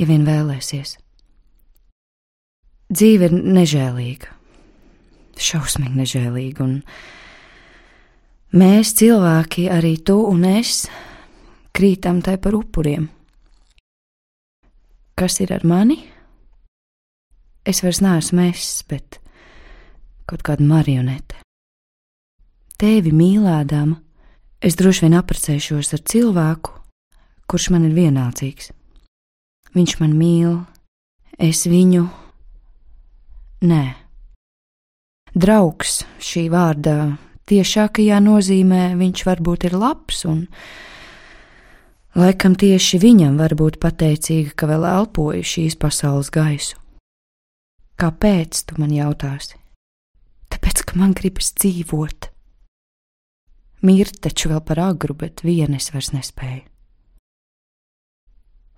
ja 0.00 0.06
vien 0.08 0.24
vēlēsies. 0.24 0.94
Dzīve 2.96 3.28
ir 3.28 3.34
nežēlīga, 3.58 4.30
šausmīgi 5.36 6.00
nežēlīga, 6.00 6.64
un 6.64 6.80
mēs, 8.56 8.94
cilvēki, 9.02 9.66
arī 9.68 9.98
tu 10.00 10.16
un 10.30 10.48
es, 10.54 10.86
krītam 11.76 12.22
tai 12.24 12.38
par 12.40 12.56
upuriem. 12.56 13.08
Kas 15.16 15.40
ir 15.44 15.52
ar 15.52 15.64
mani? 15.64 15.98
Es 17.66 17.82
vairs 17.82 18.00
neesmu 18.04 18.46
es, 18.50 18.68
bet 18.88 19.18
kaut 20.28 20.44
kāda 20.46 20.64
marionete. 20.66 21.40
Tevi 22.76 23.12
mīlēdama, 23.16 23.96
es 24.60 24.76
droši 24.76 25.06
vien 25.06 25.16
apprecēšos 25.16 25.94
ar 25.96 26.02
cilvēku, 26.12 26.74
kurš 27.48 27.70
man 27.72 27.86
ir 27.88 27.94
vienaldzīgs. 27.96 28.72
Viņš 29.76 29.94
man 30.00 30.16
mīl, 30.16 30.58
es 31.38 31.64
viņu. 31.68 32.04
Nē, 33.66 33.84
draugs 35.32 36.02
šī 36.22 36.46
vārda 36.52 37.16
tiešākajā 37.48 38.18
nozīmē 38.20 38.82
viņš 39.00 39.24
varbūt 39.26 39.70
ir 39.70 39.78
labs 39.80 40.24
un 40.28 40.44
Laikam 42.16 42.54
tieši 42.56 42.96
viņam 42.96 43.34
var 43.36 43.52
būt 43.60 43.74
pateicīga, 43.76 44.54
ka 44.56 44.66
vēl 44.70 44.86
elpoju 44.88 45.42
šīs 45.44 45.74
pasaules 45.76 46.30
gaisu. 46.32 46.78
Kāpēc 48.00 48.62
tu 48.64 48.78
man 48.80 48.94
jautāsi? 48.94 49.58
Tāpēc, 50.48 50.80
ka 50.88 50.96
man 50.96 51.12
gribas 51.12 51.50
dzīvot. 51.60 52.30
Mirt 53.84 54.22
taču 54.24 54.48
vēl 54.48 54.62
par 54.64 54.80
agru, 54.86 55.12
bet 55.12 55.44
viena 55.44 55.76
es 55.76 55.90
vairs 55.92 56.14
nespēju. 56.16 56.64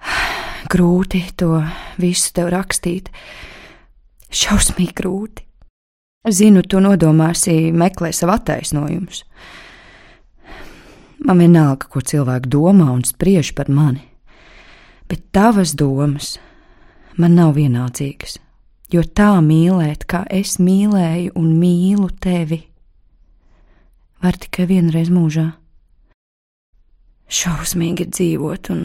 Grūti 0.75 1.23
to 1.39 1.63
visu 2.03 2.35
tev 2.35 2.51
rakstīt, 2.57 3.13
šausmīgi 4.35 4.99
grūti. 4.99 5.47
Zinu, 6.27 6.67
tu 6.67 6.83
nodomāsi 6.83 7.71
meklēt 7.71 8.19
savu 8.19 8.35
attaisnojumus. 8.35 9.23
Man 11.19 11.41
vienalga, 11.43 11.89
ko 11.91 12.01
cilvēki 12.05 12.51
domā 12.53 12.93
un 12.93 13.03
spriež 13.07 13.51
par 13.59 13.71
mani, 13.73 14.05
bet 15.11 15.25
tavas 15.35 15.75
domas 15.75 16.37
man 17.19 17.35
nav 17.35 17.57
vienaldzīgas, 17.57 18.37
jo 18.95 19.03
tā 19.03 19.33
mīlēt, 19.43 20.07
kā 20.07 20.23
es 20.31 20.59
mīlēju 20.63 21.35
un 21.39 21.57
mīlu 21.59 22.11
tevi, 22.23 22.61
var 24.23 24.39
tikai 24.39 24.69
vienreiz 24.71 25.11
mūžā. 25.11 25.49
Šausmīgi 27.29 28.07
ir 28.07 28.13
dzīvot, 28.15 28.71
un 28.73 28.85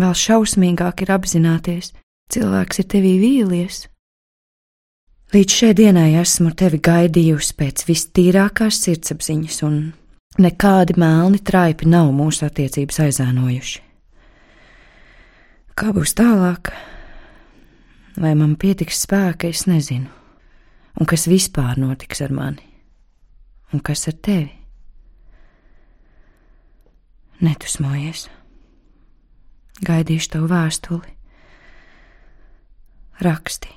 vēl 0.00 0.16
šausmīgāk 0.16 1.04
ir 1.04 1.12
apzināties, 1.14 1.92
cilvēks 2.32 2.82
ir 2.82 2.88
tevī 2.96 3.12
vīlies. 3.20 3.84
Līdz 5.34 5.60
šai 5.60 5.70
dienai 5.76 6.08
esmu 6.22 6.54
tevi 6.56 6.80
gaidījusi 6.80 7.54
pēc 7.58 7.84
vistīrākās 7.86 8.80
sirdsapziņas, 8.86 9.62
un 9.66 9.78
Nekādi 10.36 10.98
melni 11.00 11.38
traipi 11.40 11.88
nav 11.88 12.10
mūsu 12.12 12.44
attiecības 12.44 12.98
aizēnojuši. 13.06 13.78
Kā 15.76 15.94
būs 15.96 16.12
tālāk? 16.16 16.68
Vai 18.20 18.34
man 18.36 18.52
pietiks 18.60 19.00
spēka, 19.06 19.48
es 19.48 19.64
nezinu. 19.68 20.12
Un 21.00 21.08
kas 21.08 21.24
vispār 21.28 21.80
notiks 21.80 22.20
ar 22.24 22.36
mani? 22.36 22.64
Un 23.72 23.80
kas 23.84 24.04
ar 24.08 24.16
tevi? 24.20 24.52
Netusmojies. 27.40 28.28
Gaidīšu 29.88 30.32
tavu 30.36 30.52
vēstuli. 30.52 31.12
Raksti. 33.24 33.72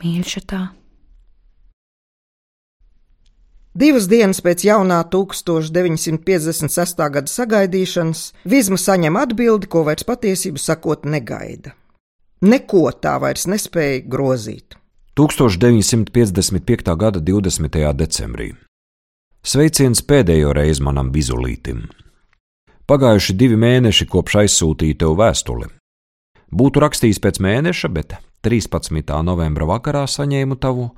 Mīļš 0.00 0.36
Divas 3.80 4.04
dienas 4.10 4.42
pēc 4.44 4.60
jaunā 4.66 4.98
1956. 5.08 6.98
gada 7.14 7.30
sagaidīšanas 7.32 8.24
Vizma 8.44 8.76
saņem 8.76 9.16
atbildi, 9.16 9.70
ko 9.72 9.86
vairs 9.86 10.04
patiesību 10.04 10.60
sakot 10.60 11.06
negaida. 11.08 11.72
Neko 12.44 12.90
tā 13.00 13.14
vairs 13.22 13.46
nespēja 13.48 14.02
grozīt. 14.04 14.76
1955. 15.16 16.92
gada 17.00 17.24
20. 17.24 17.80
decembrī. 18.02 18.50
Sveiciens 19.40 20.04
pēdējo 20.04 20.52
reizi 20.60 20.84
manam 20.84 21.08
bizulītim. 21.14 21.86
Pagājuši 22.84 23.38
divi 23.40 23.56
mēneši 23.56 24.10
kopš 24.12 24.42
aizsūtīju 24.44 25.00
tev 25.00 25.16
vēstuli. 25.16 25.72
Būtu 26.52 26.84
rakstījis 26.84 27.24
pēc 27.24 27.40
mēneša, 27.40 27.88
bet 27.96 28.18
13. 28.44 29.16
novembra 29.24 29.72
vakarā 29.72 30.04
saņēmu 30.04 30.60
tavu 30.60 30.90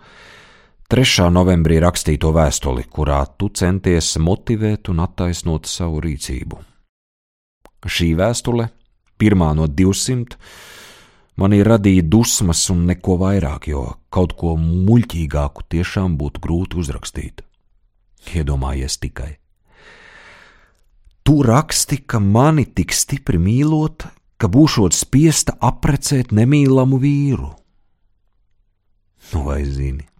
3. 0.90 1.30
novembrī 1.32 1.78
rakstīto 1.80 2.32
vēstuli, 2.34 2.84
kurā 2.90 3.22
tu 3.38 3.48
centies 3.48 4.16
motivēt 4.20 4.90
un 4.92 5.00
attaisnot 5.04 5.68
savu 5.70 6.02
rīcību. 6.04 6.58
Šī 7.82 8.12
vēstule, 8.18 8.68
pirmā 9.18 9.52
no 9.58 9.66
200, 9.66 10.36
manī 11.40 11.62
radīja 11.66 12.04
dusmas 12.06 12.64
un 12.74 12.84
neko 12.90 13.16
vairāk, 13.22 13.70
jo 13.72 13.86
kaut 14.12 14.36
ko 14.38 14.54
muļķīgāku 14.60 15.66
tiešām 15.72 16.18
būtu 16.20 16.44
grūti 16.44 16.78
uzrakstīt. 16.84 17.42
Iedomājies 18.36 19.00
tikai. 19.02 19.32
Tu 21.22 21.40
raksti, 21.46 22.02
ka 22.06 22.20
mani 22.20 22.66
tik 22.66 22.94
stipri 22.94 23.38
mīlot, 23.38 24.06
ka 24.36 24.50
būšot 24.50 24.94
spiesta 24.94 25.56
aprecēt 25.62 26.34
nemīlamu 26.34 26.98
vīru. 27.02 27.52
Nu, 29.32 29.44
vai 29.46 29.62
zini? 29.64 30.11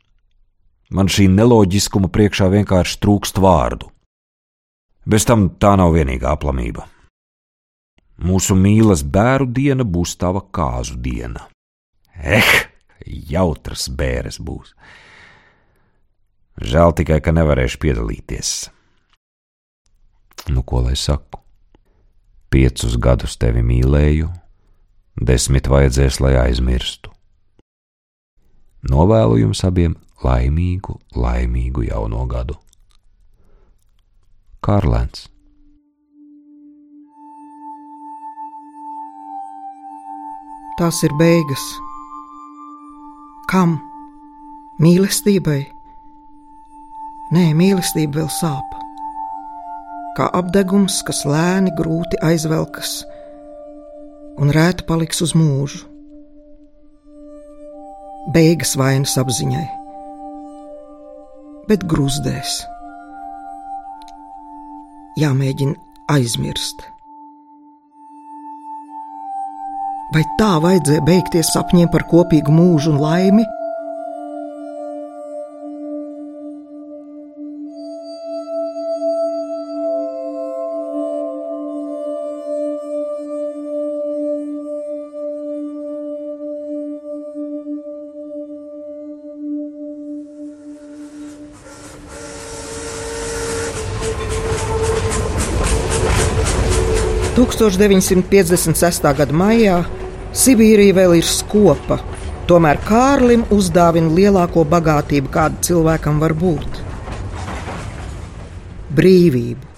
Man 0.93 1.09
šī 1.09 1.29
neloģiskuma 1.33 2.11
priekšā 2.13 2.51
vienkārši 2.53 2.99
trūkst 3.01 3.41
vārdu. 3.41 3.89
Bez 5.09 5.25
tam 5.27 5.49
tā 5.57 5.73
nav 5.81 5.95
vienīgā 5.97 6.35
aplamība. 6.37 6.85
Mūsu 8.23 8.55
mīlas 8.55 9.01
bēru 9.03 9.49
diena 9.51 9.87
būs 9.89 10.15
tava 10.21 10.45
kāzu 10.53 10.99
diena. 11.01 11.49
Eh, 12.15 12.53
jautras 13.33 13.89
bēres 13.89 14.39
būs. 14.39 14.75
Žēl 16.61 16.93
tikai, 17.01 17.19
ka 17.25 17.33
nevarēšu 17.33 17.81
piedalīties. 17.81 18.53
Nu, 20.53 20.63
ko 20.63 20.85
lai 20.85 20.95
saku? 20.99 21.41
Piecus 22.53 22.99
gadus 23.01 23.39
tevi 23.41 23.63
mīlēju, 23.65 24.29
desmit 25.17 25.71
vajadzēs, 25.73 26.21
lai 26.21 26.35
aizmirstu. 26.37 27.09
Novēlu 28.93 29.41
jums 29.41 29.63
abiem 29.65 29.97
laimīgu, 30.25 30.99
laimīgu 31.19 31.87
jauno 31.89 32.27
gadu. 32.31 32.57
Kārlēns. 34.63 35.27
Tās 40.79 41.03
ir 41.07 41.15
beigas. 41.19 41.63
Kam? 43.51 43.77
Mīlestībai? 44.83 45.61
Nē, 47.33 47.45
mīlestība 47.59 48.23
vēl 48.23 48.31
sāp. 48.33 48.79
Kā 50.17 50.29
apdegums, 50.37 50.99
kas 51.07 51.23
lēni, 51.29 51.73
grūti 51.77 52.19
aizvelkas 52.25 53.01
un 54.41 54.53
rēta 54.53 54.85
paliks 54.89 55.23
uz 55.25 55.35
mūžu. 55.37 55.85
Beigas 58.33 58.77
vainas 58.79 59.17
apziņai, 59.19 59.65
bet 61.73 61.87
grūzdēs. 61.89 62.57
Jāmēģina 65.17 65.77
aizmirst. 66.13 66.83
Vai 70.13 70.25
tā 70.37 70.51
vajadzēja 70.61 71.05
beigties 71.07 71.55
sapņiem 71.55 71.89
par 71.95 72.05
kopīgu 72.11 72.53
mūžu 72.53 72.93
un 72.93 73.01
laimi? 73.01 73.47
1956. 97.59 99.13
gada 99.19 99.35
maijā 99.37 99.83
Sibīrija 100.33 100.95
vēl 100.97 101.19
ir 101.19 101.27
skopa, 101.29 101.99
tomēr 102.49 102.79
Kārlim 102.87 103.43
uzdāvina 103.53 104.09
lielāko 104.17 104.65
bagātību, 104.65 105.29
kāda 105.33 105.61
cilvēkam 105.67 106.21
var 106.23 106.33
būt- 106.33 106.79
brīvību. 108.97 109.69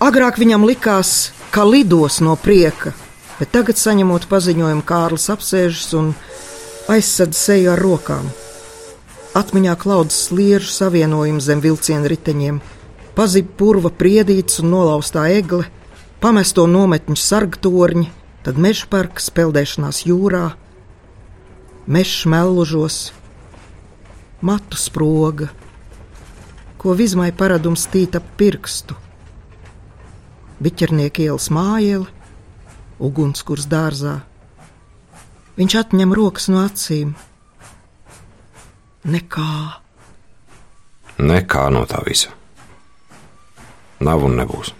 Agrāk 0.00 0.36
viņam 0.40 0.66
likās, 0.68 1.30
ka 1.50 1.64
lidos 1.64 2.20
no 2.20 2.36
prieka, 2.36 2.92
bet 3.38 3.52
tagad, 3.52 3.76
saņemot 3.76 4.28
paziņojumu, 4.28 4.84
Kārlis 4.84 5.28
apsēžas 5.32 5.94
un 5.94 6.14
aizsēž 6.88 7.34
seju 7.34 7.72
ar 7.72 7.78
rokām. 7.78 8.28
Atmiņā 9.34 9.76
klaudas 9.78 10.28
sliežu 10.28 10.68
savienojumu 10.68 11.40
zem 11.40 11.60
vilciena 11.60 12.08
riteņiem 12.08 12.60
pazib 13.20 13.50
purva 13.60 13.90
priedīts 13.92 14.62
un 14.62 14.70
nolaustā 14.72 15.26
egle, 15.34 15.66
pamesto 16.24 16.62
nometņu 16.64 17.18
sargtorņi, 17.20 18.06
tad 18.46 18.56
meža 18.56 18.86
parka 18.88 19.20
peldēšanās 19.36 20.06
jūrā, 20.08 20.54
meža 21.84 22.30
mellužos, 22.32 23.10
matu 24.40 24.80
sproga, 24.80 25.50
ko 26.80 26.96
vizmai 26.96 27.28
paradums 27.36 27.84
tīt 27.92 28.16
ap 28.16 28.24
pirkstu, 28.40 28.96
biķernieka 30.64 31.26
ielas 31.28 31.52
mājiela, 31.52 32.08
ugunskurs 32.96 33.68
dārzā. 33.68 34.22
Viņš 35.60 35.80
atņem 35.84 36.16
rokas 36.16 36.48
no 36.48 36.64
acīm. 36.64 37.12
Nekā. 39.04 39.54
Nekā 41.20 41.68
no 41.76 41.84
tā 41.84 42.00
visa. 42.08 42.39
Nav 44.00 44.24
un 44.24 44.38
nebūs. 44.40 44.72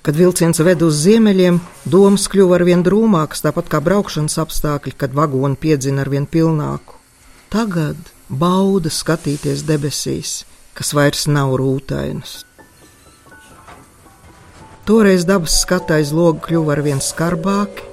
Kad 0.00 0.16
vilciens 0.16 0.58
ved 0.64 0.80
uz 0.82 1.02
ziemeļiem, 1.04 1.58
domas 1.84 2.24
kļuva 2.32 2.56
arvien 2.56 2.80
drūmākas, 2.82 3.42
tāpat 3.44 3.68
kā 3.70 3.82
braukšanas 3.84 4.38
apstākļi, 4.40 4.94
kad 4.96 5.12
vagoni 5.14 5.58
piedzina 5.60 6.02
arvien 6.06 6.24
pilnāku. 6.26 6.96
Tagad 7.52 7.98
bauda 8.30 8.90
skatīties 8.90 9.66
debesīs, 9.68 10.46
kas 10.74 10.94
vairs 10.96 11.26
nav 11.28 11.52
rūtainas. 11.60 12.40
Toreiz 14.88 15.26
dabas 15.28 15.60
skata 15.60 16.00
aiz 16.00 16.14
loga 16.16 16.40
kļuva 16.48 16.78
arvien 16.78 17.04
skarbāki. 17.04 17.84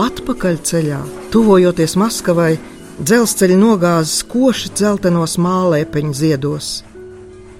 Atpakaļ 0.00 0.60
ceļā, 0.66 0.98
tuvojoties 1.32 1.94
Maskavai, 2.00 2.54
dzelzceļa 2.98 3.56
nogāzes 3.60 4.24
koši 4.28 4.74
dzeltenos 4.74 5.38
mālēpeņu 5.40 6.16
ziedos. 6.16 6.70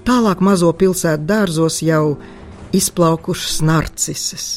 Tālāk 0.07 0.41
mazo 0.41 0.71
pilsētu 0.73 1.27
dārzos 1.29 1.81
jau 1.85 2.17
izplaukušas 2.73 3.61
narcises. 3.65 4.47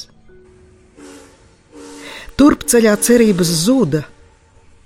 Turpceļā 2.34 2.94
cerības 2.98 3.50
zuda, 3.62 4.02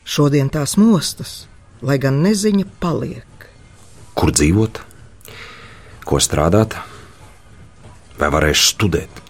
šodien 0.04 0.50
tās 0.52 0.76
mostas, 0.76 1.46
lai 1.80 1.96
gan 2.02 2.20
neziņa 2.24 2.66
paliek. 2.82 3.46
Kur 4.18 4.34
dzīvot, 4.34 4.82
ko 6.04 6.20
strādāt, 6.20 6.74
vai 8.18 8.28
varēšu 8.34 8.68
studēt? 8.74 9.22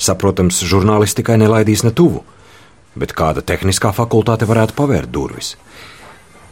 Saprotams, 0.00 0.58
žurnālistikai 0.66 1.36
nelaidīs 1.38 1.84
ne 1.86 1.92
tuvu, 1.94 2.24
bet 2.98 3.14
kāda 3.14 3.44
tehniskā 3.46 3.92
fakultāte 3.94 4.48
varētu 4.48 4.74
pavērt 4.78 5.12
durvis. 5.12 5.54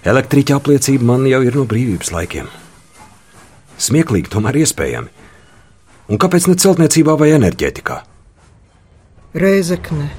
Elektriķa 0.07 0.61
apliecība 0.61 1.09
man 1.15 1.27
jau 1.31 1.41
ir 1.47 1.57
no 1.59 1.65
brīvības 1.67 2.13
laikiem. 2.15 2.51
Smieklīgi, 3.81 4.31
tomēr 4.33 4.59
iespējami. 4.63 5.13
Un 6.13 6.21
kāpēc 6.21 6.49
ne 6.51 6.57
celtniecībā 6.59 7.15
vai 7.19 7.31
enerģētikā? 7.37 7.99
Rēzekne, 9.39 10.11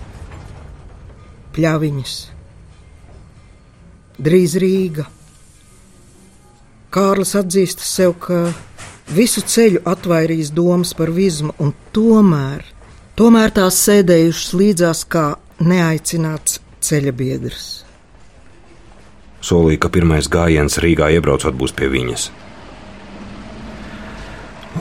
pļaviņas, 1.54 2.14
drīz 4.18 4.56
Rīga. 4.64 5.06
Kārlis 6.94 7.36
atzīst 7.38 7.84
sev, 7.86 8.16
ka 8.22 8.48
visu 9.14 9.44
ceļu 9.46 9.84
atvairījis 9.90 10.54
domas 10.54 10.94
par 10.98 11.14
vizmu, 11.14 11.54
un 11.62 11.74
tomēr, 11.94 12.66
tomēr 13.20 13.54
tās 13.54 13.80
sēdējušas 13.86 14.54
līdzās 14.58 15.06
kā 15.10 15.28
neaicināts 15.62 16.60
ceļa 16.84 17.14
biedrs. 17.18 17.68
Solīja, 19.44 19.82
ka 19.84 19.92
pirmais 19.92 20.30
gājiens 20.32 20.80
Rīgā 20.80 21.10
iebraucot 21.18 21.56
būs 21.60 21.74
pie 21.76 21.90
viņas. 21.92 22.30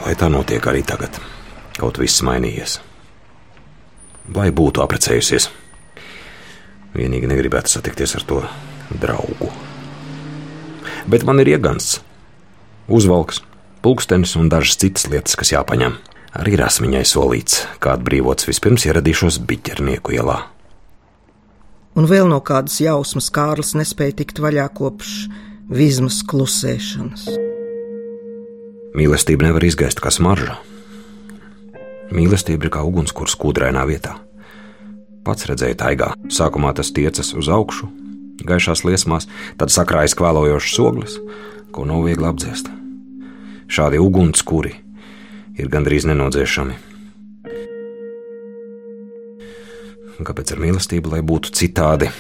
Lai 0.01 0.15
tā 0.17 0.31
notiek 0.33 0.65
arī 0.67 0.81
tagad, 0.87 1.19
kaut 1.77 2.01
viss 2.01 2.25
mainījies. 2.25 2.79
Lai 4.33 4.49
būtu 4.55 4.81
apprecējusies, 4.85 5.51
vienīgi 6.97 7.29
negribētu 7.29 7.75
satikties 7.75 8.17
ar 8.17 8.27
to 8.29 8.41
draugu. 9.03 9.51
Bet 11.11 11.27
man 11.29 11.43
ir 11.43 11.53
iegansts, 11.53 12.01
uzvalks, 12.89 13.43
pulkstenis 13.85 14.37
un 14.39 14.49
dažas 14.53 14.79
citas 14.81 15.09
lietas, 15.11 15.37
kas 15.39 15.53
jāpaņem. 15.55 15.99
Arī 16.41 16.57
rasmiņai 16.57 17.05
solīts, 17.05 17.59
kā 17.83 17.99
atbrīvots 17.99 18.49
vispirms 18.49 18.87
ieradīšos 18.89 19.43
biķernieku 19.45 20.17
ielā. 20.17 20.39
Un 21.93 22.09
vēl 22.09 22.31
no 22.31 22.41
kādas 22.41 22.79
jausmas 22.81 23.29
Kārlis 23.35 23.75
nespēja 23.77 24.23
tikt 24.23 24.41
vaļā 24.41 24.71
kopš 24.73 25.27
vizmas 25.69 26.23
klusēšanas. 26.25 27.52
Mīlestība 28.93 29.47
nevar 29.47 29.65
izgaist 29.65 30.03
kā 30.05 30.11
smarža. 30.13 30.59
Mīlestība 32.13 32.69
ir 32.69 32.73
kā 32.75 32.83
ugunskurs 32.85 33.33
kūdrainā 33.41 33.87
vietā. 33.89 34.19
Pats 35.25 35.47
redzēja 35.49 35.79
taigā. 35.81 36.11
Sākumā 36.29 36.75
tas 36.77 36.91
tiecas 36.93 37.33
uz 37.39 37.49
augšu, 37.49 37.89
gaišās 38.45 38.85
liesmās, 38.85 39.29
tad 39.57 39.73
sakrājas 39.73 40.17
kvēlojošs 40.19 40.79
oglis, 40.85 41.17
ko 41.73 41.87
nav 41.89 42.05
viegli 42.05 42.29
apdzēst. 42.29 42.69
Šādi 43.73 44.03
ugunskuri 44.03 44.75
ir 45.57 45.73
gandrīz 45.73 46.05
nenodzēšami. 46.11 46.77
Kāpēc 50.23 50.53
ar 50.53 50.61
mīlestību, 50.63 51.17
lai 51.17 51.23
būtu 51.25 51.51
citādi? 51.57 52.13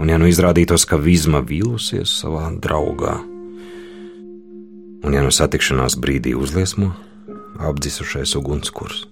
Un 0.00 0.08
ja 0.08 0.16
nu 0.16 0.30
izrādītos, 0.30 0.86
ka 0.88 0.96
vizma 0.98 1.42
vīlusies 1.44 2.16
savā 2.22 2.48
draugā, 2.56 3.18
Un, 5.04 5.14
ja 5.14 5.22
no 5.22 5.30
satikšanās 5.34 5.94
brīdī 6.00 6.34
uzliesmo, 6.34 6.90
apdzisušais 7.58 8.34
ugunskurs. 8.38 9.04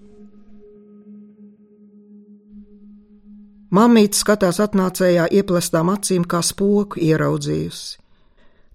Mamīte 3.77 4.19
skatās 4.19 4.61
atnācējā 4.63 5.27
ieplestām 5.35 5.91
acīm, 5.91 6.25
kā 6.25 6.39
spoku 6.47 7.01
ieraudzījusi. 7.03 7.99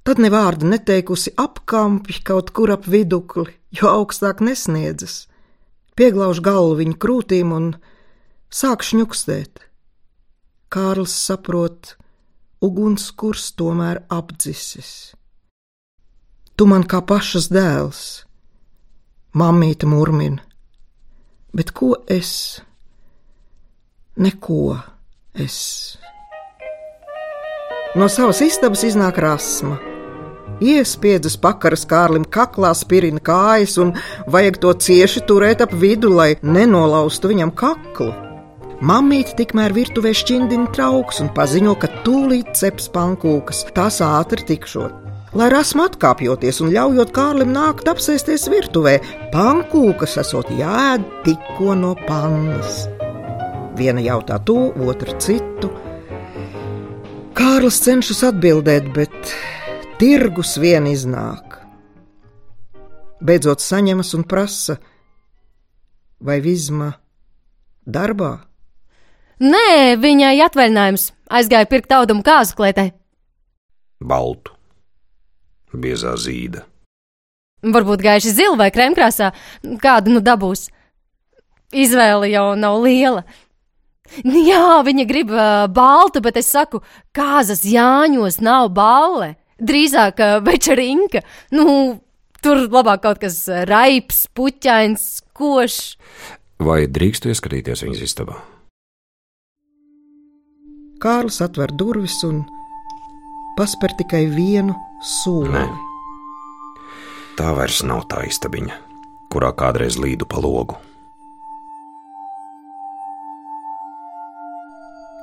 Tad 0.04 0.20
ne 0.20 0.32
vārdu 0.34 0.68
neteikusi 0.68 1.32
apkampi 1.40 2.20
kaut 2.26 2.50
kur 2.58 2.74
ap 2.74 2.88
vidukli, 2.90 3.54
jo 3.72 3.88
augstāk 3.92 4.42
nesniedzas. 4.44 5.28
Pieglauž 5.96 6.42
galvu 6.44 6.80
viņa 6.82 6.98
krūtīm 6.98 7.54
un 7.56 7.68
sāk 8.52 8.84
šņukstēt. 8.88 9.62
Kārlis 10.74 11.14
saprot, 11.28 11.96
ugunskurs 12.64 13.52
tomēr 13.60 14.02
apdzisis. 14.10 15.14
Tu 16.62 16.66
man 16.70 16.84
kā 16.86 17.00
pašas 17.02 17.48
dēls, 17.50 18.00
mamīte 19.34 19.88
murmina, 19.90 20.44
bet 21.58 21.72
ko 21.74 21.96
es? 22.06 22.62
Neko 24.22 24.76
es. 25.34 25.58
No 27.98 28.12
savas 28.14 28.44
istabas 28.46 28.86
iznāk 28.86 29.18
rasma. 29.26 29.80
Iespiedzis 30.62 31.40
pakaras 31.42 31.88
kārlim 31.90 32.30
kaklā, 32.30 32.76
spirina 32.78 33.26
kājas 33.26 33.80
un 33.82 33.98
vajag 34.30 34.62
to 34.62 34.78
cieši 34.86 35.26
turēt 35.26 35.66
ap 35.66 35.74
vidu, 35.74 36.14
lai 36.14 36.36
nenolaustu 36.46 37.34
viņam 37.34 37.58
kaklu. 37.58 38.14
Mamīte 38.86 39.34
tikmēr 39.42 39.74
virtuvē 39.82 40.14
šķindina 40.14 40.70
trauks 40.78 41.26
un 41.26 41.34
paziņo, 41.34 41.80
ka 41.82 41.90
tūlīt 42.06 42.54
ceps 42.54 42.94
pankūkas, 42.94 43.72
tās 43.74 44.04
ātri 44.06 44.46
tikšot. 44.54 45.01
Lai 45.32 45.48
rasma 45.48 45.86
atkāpjoties 45.88 46.58
un 46.60 46.74
ļaujot 46.74 47.14
Kārlim 47.16 47.54
nākt 47.56 47.88
apsēsties 47.88 48.50
virtuvē, 48.52 48.98
pankūkas 49.32 50.18
esot 50.20 50.52
jāēd 50.58 51.06
tikko 51.24 51.72
no 51.80 51.94
pannas. 52.04 52.82
Viena 53.80 54.04
jautā 54.04 54.42
to, 54.44 54.58
otra 54.84 55.16
citu. 55.24 55.72
Kārlis 57.38 57.80
cenšas 57.80 58.26
atbildēt, 58.28 58.92
bet 58.92 59.34
tirgus 60.02 60.58
vien 60.60 60.92
iznāk. 60.92 61.62
Beidzot 63.24 63.64
saņemas 63.64 64.12
un 64.18 64.28
prasa, 64.28 64.82
vai 66.20 66.42
vizma 66.44 66.92
darbā? 67.88 68.34
Nē, 69.42 69.96
viņai 70.02 70.36
atvaļinājums. 70.44 71.14
Aizgāja 71.32 71.70
pirkt 71.72 71.94
audumu 71.96 72.26
kāzu 72.26 72.58
klētē. 72.60 72.92
Baltu, 74.04 74.58
biezā 75.74 76.16
zīda. 76.20 76.66
Varbūt 77.62 78.02
gaiši 78.02 78.34
zila 78.34 78.58
vai 78.58 78.72
krēmkrāsā. 78.74 79.32
Kādu 79.82 80.16
nu 80.16 80.22
dabūs? 80.26 80.70
Izvēle 81.72 82.32
jau 82.32 82.52
nav 82.60 82.80
liela. 82.84 83.24
Jā, 84.26 84.82
viņa 84.84 85.06
grib 85.08 85.30
uh, 85.32 85.68
baltu, 85.72 86.20
bet 86.26 86.40
es 86.42 86.50
saku, 86.52 86.82
kāzas 87.16 87.64
Jāņos 87.64 88.42
nav 88.44 88.72
balle. 88.76 89.36
Drīzāk 89.62 90.20
uh, 90.20 90.40
večerinka. 90.44 91.22
Nu, 91.54 92.02
tur 92.44 92.66
labāk 92.66 93.06
kaut 93.06 93.22
kas 93.22 93.46
raips, 93.70 94.26
puķains, 94.36 95.22
košs. 95.38 95.96
Vai 96.62 96.84
drīkstu 96.90 97.32
ieskatīties 97.32 97.86
viņas 97.86 98.04
istabā? 98.10 98.42
Kārlis 101.02 101.40
atver 101.42 101.72
durvis 101.74 102.20
un 102.28 102.44
paspēr 103.58 103.96
tikai 104.02 104.26
vienu 104.30 104.76
soli. 105.02 105.50
Nē. 105.52 105.66
Tā 107.40 107.52
vairs 107.58 107.82
nav 107.88 108.06
tā 108.12 108.24
istabiņa, 108.30 108.78
kurā 109.32 109.52
kādreiz 109.58 109.98
līdu 110.02 110.28
pa 110.30 110.42
logu. 110.44 110.78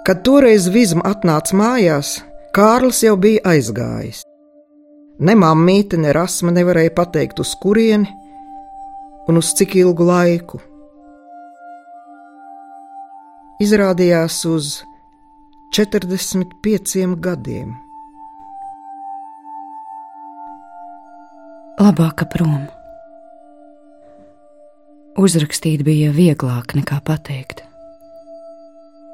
Kad 0.09 0.23
toreiz 0.25 0.71
Vizma 0.73 1.05
atnāca 1.11 1.57
mājās, 1.59 2.15
Kārlis 2.57 3.03
jau 3.05 3.15
bija 3.21 3.43
aizgājis. 3.53 4.23
Ne 5.21 5.35
mammīte, 5.37 5.99
ne 6.01 6.15
rasma 6.17 6.55
nevarēja 6.55 6.95
pateikt, 6.97 7.43
uz 7.43 7.53
kurieni 7.61 8.09
un 9.29 9.41
uz 9.41 9.51
cik 9.59 9.77
ilgu 9.83 10.07
laiku. 10.09 10.63
Izrādījās 13.61 14.39
uz 14.49 14.79
45 15.77 17.19
gadiem. 17.21 17.77
Labāk 21.79 22.25
prom. 22.33 22.65
Uzrakstīt 25.15 25.85
bija 25.87 26.09
vieglāk 26.11 26.73
nekā 26.75 26.97
pateikt. 27.07 27.61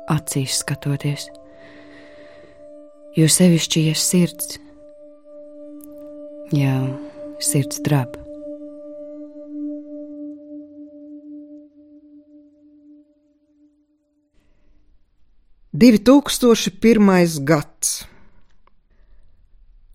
Acīs 0.09 0.62
skatoties, 0.62 1.27
jo 3.19 3.27
sevišķi, 3.29 3.83
ja 3.91 3.99
sirds, 4.01 4.57
jā, 6.57 6.79
sirds 7.45 7.83
drab. 7.85 8.17
Divi 15.69 16.01
tūkstoši 16.01 16.73
pirmais 16.81 17.37
gads. 17.45 17.93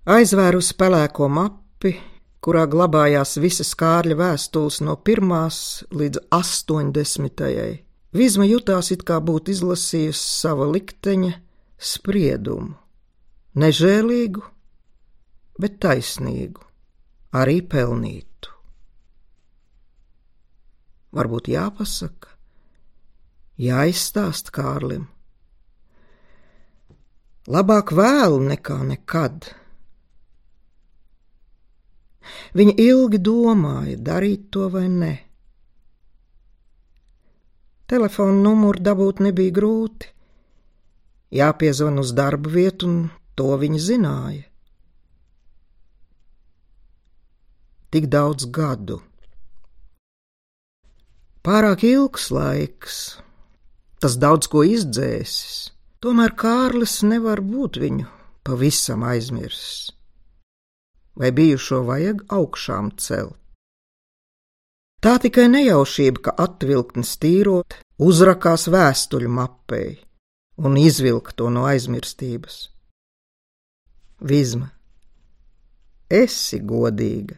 Aizvērusi 0.05 0.77
pelēko 0.77 1.33
mapi, 1.33 1.95
kurā 2.43 2.65
glabājās 2.71 3.37
visas 3.41 3.73
kārļa 3.79 4.17
vēstules 4.19 4.79
no 4.85 4.95
pirmās 4.95 5.83
līdz 5.91 6.23
astoņdesmitajai. 6.35 7.73
Vizma 8.15 8.47
jutās 8.49 8.89
it 8.95 9.03
kā 9.05 9.19
būtu 9.21 9.53
izlasījusi 9.53 10.23
sava 10.23 10.65
likteņa 10.71 11.33
spriedumu. 11.77 12.73
Nežēlīgu, 13.59 14.41
bet 15.59 15.77
taisnīgu, 15.83 16.63
arī 17.35 17.59
pelnītu. 17.65 18.53
Varbūt 21.17 21.49
jāpasaka, 21.49 22.35
jāizstāst 23.57 24.51
Kārlim. 24.53 25.07
Labāk 27.49 27.91
vēlu 27.97 28.43
nekā 28.45 28.77
nekad. 28.85 29.49
Viņa 32.57 32.75
ilgi 32.81 33.19
domāja, 33.23 33.97
darīt 33.97 34.49
to 34.53 34.69
vai 34.73 34.87
nē. 34.91 35.13
Telefona 37.89 38.37
numuru 38.43 38.81
dabūt 38.85 39.21
nebija 39.25 39.53
grūti. 39.53 40.11
Jāpiezvan 41.33 42.01
uz 42.01 42.13
darba 42.17 42.49
vietu, 42.53 42.89
un 42.89 43.09
to 43.37 43.49
viņa 43.61 43.81
zināja. 43.81 44.45
Tik 47.89 48.05
daudz 48.13 48.45
gadu. 48.53 48.99
Pārāk 51.45 51.85
ilgs 51.87 52.29
laiks, 52.35 52.97
tas 54.03 54.17
daudz 54.21 54.49
ko 54.51 54.61
izdzēsis. 54.67 55.71
Tomēr 56.03 56.35
Kārlis 56.37 56.99
nevar 57.01 57.41
būt 57.41 57.79
viņu 57.81 58.05
pavisam 58.45 59.01
aizmirsis. 59.07 59.89
Vai 61.19 61.33
bijušo 61.35 61.83
vajag 61.83 62.23
augšām 62.31 62.93
celt? 62.95 63.35
Tā 64.99 65.15
tikai 65.23 65.47
nejaušība, 65.51 66.21
ka 66.25 66.31
atvilktnes 66.43 67.13
tīrot, 67.23 67.75
uzrakās 68.03 68.67
vēstuļu 68.71 69.29
mapei 69.31 69.93
un 70.59 70.75
izvilka 70.79 71.31
to 71.35 71.47
no 71.51 71.63
aizmirstības. 71.69 72.57
Vizma, 74.19 74.67
esi 76.11 76.59
godīga, 76.59 77.37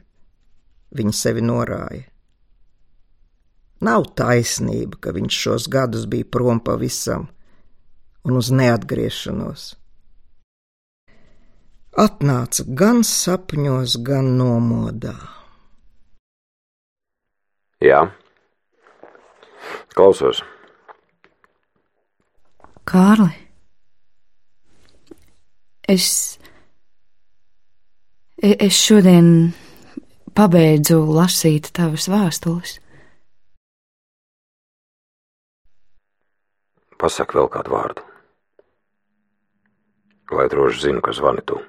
viņa 0.98 1.14
sevi 1.14 1.44
norāja. 1.46 2.08
Nav 3.86 4.10
taisnība, 4.18 4.98
ka 5.02 5.14
viņš 5.14 5.38
šos 5.44 5.68
gadus 5.70 6.08
bija 6.10 6.26
prom 6.30 6.62
pavisam 6.66 7.28
un 8.26 8.38
uz 8.38 8.50
neatgriešanos. 8.54 9.72
Atnāca 11.92 12.64
gan 12.72 13.02
sapņos, 13.04 13.98
gan 14.08 14.38
nomodā. 14.40 15.18
Jā, 17.84 18.06
klausos. 19.92 20.40
Kārli, 22.88 23.34
es, 25.90 26.40
e- 28.42 28.56
es 28.56 28.78
šodien 28.78 29.52
pabeidzu 30.34 31.02
lasīt 31.12 31.74
tavas 31.76 32.08
vēstules. 32.08 32.78
Pasak 37.02 37.36
vēl 37.36 37.52
kādu 37.52 37.76
vārdu. 37.76 38.08
Lai 40.32 40.48
droši 40.48 40.86
zinu, 40.86 41.02
ka 41.04 41.12
zvani 41.12 41.44
tu. 41.44 41.60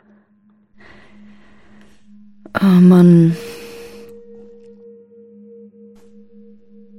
Ā, 2.52 2.68
Man. 2.80 3.32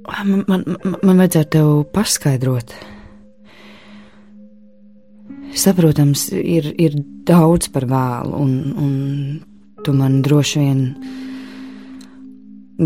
Man, 0.04 0.44
man, 0.48 0.64
man, 0.66 0.96
man 1.02 1.20
vajadzētu 1.20 1.50
tev 1.54 1.68
paskaidrot. 1.94 2.74
Saprotams, 5.54 6.26
ir, 6.34 6.66
ir 6.80 6.96
daudz 7.28 7.70
par 7.72 7.86
vēlu, 7.88 8.34
un, 8.42 8.52
un 8.74 9.84
tu 9.86 9.94
man 9.94 10.18
droši 10.26 10.60
vien 10.60 10.82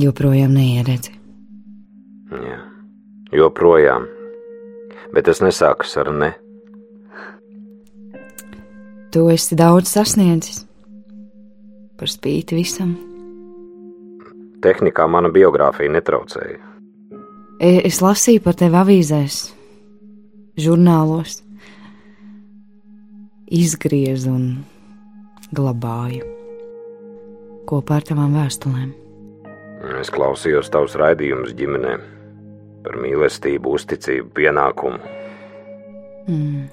joprojām 0.05 0.53
neieredzi. 0.53 1.17
Jā, 2.29 2.61
joprojām. 3.33 4.07
Bet 5.17 5.31
tas 5.31 5.41
nesākas 5.41 5.97
ar 6.01 6.13
ne. 6.13 6.35
Tu 9.09 9.25
esi 9.33 9.57
daudz 9.57 9.89
sasniedzis. 9.97 10.68
Par 11.99 12.11
spīti 12.11 12.55
visam. 12.59 12.95
Tehnikā 14.63 15.07
mana 15.11 15.31
biogrāfija 15.35 15.91
netraucēja. 15.97 16.59
E, 17.59 17.71
es 17.89 17.99
lasīju 18.03 18.43
par 18.45 18.55
tevi 18.59 18.79
avīzēs, 18.79 19.39
žurnālos, 20.63 21.41
izgriezu 23.51 24.31
un 24.31 24.47
glabāju 25.55 26.27
kopā 27.69 27.99
ar 27.99 28.07
tavām 28.09 28.39
vēstulēm. 28.39 28.95
Es 29.99 30.11
klausījos 30.15 30.71
tavus 30.75 30.97
raidījumus 30.99 31.55
ģimenē 31.59 31.99
par 32.87 32.97
mīlestību, 33.03 33.75
uzticību, 33.75 34.31
pienākumu. 34.39 35.15
Mm. 36.29 36.67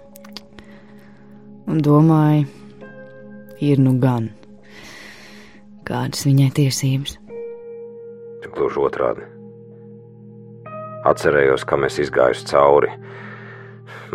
Un 1.66 1.82
domāju, 1.86 2.46
ir 3.66 3.82
nu 3.82 3.96
gan 4.02 4.30
kādas 5.88 6.26
viņai 6.28 6.50
tiesības. 6.56 7.18
Gluži 8.56 8.82
otrādi. 8.82 9.26
Atcerējos, 11.06 11.66
kā 11.68 11.78
mēs 11.78 12.00
izgājām 12.02 12.48
cauri 12.50 12.92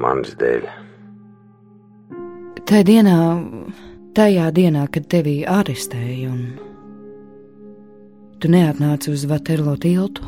manis 0.01 0.35
dēļ. 0.41 0.67
Tajā 2.67 2.87
dienā, 2.87 3.17
tajā 4.15 4.49
dienā, 4.55 4.87
kad 4.95 5.07
tevi 5.11 5.41
arestēja 5.47 6.31
un 6.31 6.43
tu 8.41 8.51
neatnāci 8.51 9.13
uz 9.13 9.27
Vaterlo 9.31 9.77
tiltu, 9.81 10.25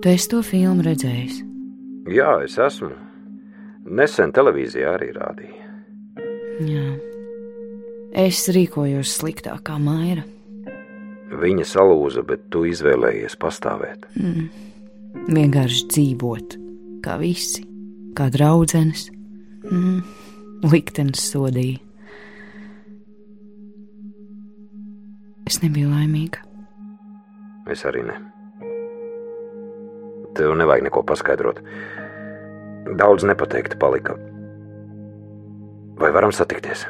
tu 0.00 0.12
esi 0.14 0.30
to 0.32 0.42
filmu 0.46 0.86
redzējis. 0.86 1.42
Jā, 2.10 2.32
es 2.46 2.56
esmu. 2.58 2.94
Nesen 3.90 4.32
televīzijā 4.32 4.94
arī 4.96 5.10
rādīja. 5.16 5.70
Jā. 6.66 7.09
Es 8.10 8.48
rīkojos 8.50 9.12
sliktāk 9.20 9.62
kā 9.68 9.76
Maira. 9.78 10.24
Viņa 11.30 11.66
salūza, 11.68 12.24
bet 12.26 12.48
tu 12.50 12.64
izvēlējies 12.66 13.36
pastāvēt. 13.38 14.08
Mm. 14.18 14.48
Vienkārši 15.30 15.84
dzīvot, 15.92 16.56
kā 17.04 17.14
visi, 17.22 17.62
kā 18.18 18.26
draudzenes. 18.34 19.06
Mm. 19.70 20.02
Liktenis 20.66 21.22
sodīja. 21.30 21.78
Es 25.46 25.62
nebiju 25.62 25.90
laimīga. 25.90 26.42
Es 27.70 27.86
arī 27.86 28.02
ne. 28.06 28.18
Tev 30.34 30.54
nevajag 30.58 30.86
neko 30.88 31.02
paskaidrot. 31.06 31.62
Daudz 32.98 33.26
nepateikta 33.26 33.78
palika. 33.78 34.18
Vai 36.00 36.10
varam 36.14 36.34
satikties? 36.34 36.86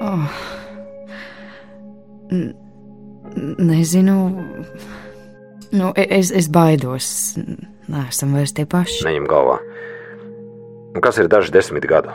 Oh. 0.00 0.30
N 2.32 2.54
nezinu. 3.58 4.16
Nu, 5.70 5.92
e- 5.94 6.08
es, 6.18 6.30
es 6.30 6.48
baidos. 6.50 7.36
Nē, 7.90 8.08
esam 8.08 8.34
vairs 8.34 8.54
tie 8.54 8.66
paši. 8.66 9.04
Neņem 9.06 9.28
galvā. 9.30 9.60
Kas 11.04 11.20
ir 11.22 11.30
daži 11.30 11.52
desmit 11.54 11.86
gadu? 11.86 12.10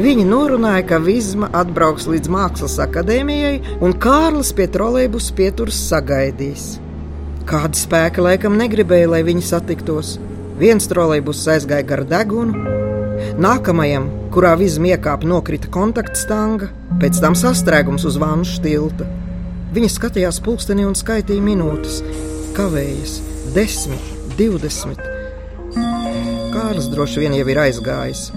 Viņi 0.00 0.22
norunāja, 0.24 0.84
ka 0.88 0.98
Vizma 1.04 1.50
atbrauks 1.52 2.06
līdz 2.08 2.30
Mākslas 2.32 2.78
akadēmijai, 2.80 3.58
un 3.84 3.92
Kārlis 4.00 4.54
pie 4.56 4.64
trolēļus 4.72 5.26
pieturas 5.36 5.76
sagaidīs. 5.90 6.78
Kāda 7.50 7.76
spēka 7.76 8.24
laikam 8.24 8.56
negribēja, 8.56 9.10
lai 9.12 9.20
viņi 9.26 9.44
satiktos. 9.44 10.14
Viens 10.60 10.84
trolēļus 10.90 11.46
aizgāja 11.54 11.86
gar 11.88 12.02
degunu, 12.04 12.52
nākamajam, 13.40 14.10
kurā 14.34 14.52
Vizma 14.60 14.92
iekāpa, 14.92 15.28
nokrita 15.28 15.70
kontaktstanga, 15.72 16.68
pēc 17.00 17.20
tam 17.22 17.36
sastrēgums 17.38 18.04
uz 18.04 18.18
vānu 18.20 18.44
stilta. 18.44 19.06
Viņa 19.72 19.90
skatījās 19.94 20.40
pulkstenī 20.44 20.84
un 20.84 20.98
skaitīja 20.98 21.40
minūtes, 21.46 22.02
kavējas 22.58 23.16
desmit, 23.54 24.12
divdesmit. 24.36 25.00
Kārlis 26.52 26.90
droši 26.92 27.24
vien 27.24 27.38
jau 27.38 27.46
ir 27.48 27.62
aizgājis 27.64 28.28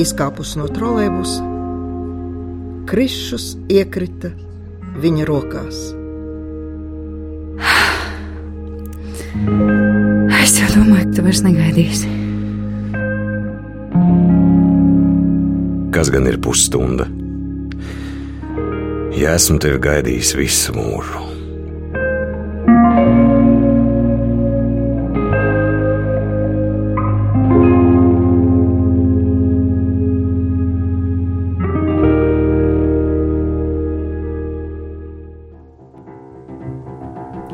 izkāpus 0.00 0.54
no 0.56 0.68
trolēļus, 0.72 1.38
krišus 2.90 3.54
iekrita 3.72 4.32
viņa 5.00 5.28
rokās. 5.28 5.82
Es 10.50 10.56
jau 10.58 10.66
domāju, 10.72 11.04
ka 11.06 11.14
tu 11.14 11.22
vairs 11.22 11.40
negaidīsi. 11.46 12.08
Kas 15.94 16.08
gan 16.10 16.26
ir 16.26 16.40
pusstunda? 16.42 17.06
Ja 19.14 19.36
esmu 19.38 19.60
tevi 19.62 19.78
gaidījis 19.84 20.32
visu 20.34 20.74
mūžu. 20.74 21.22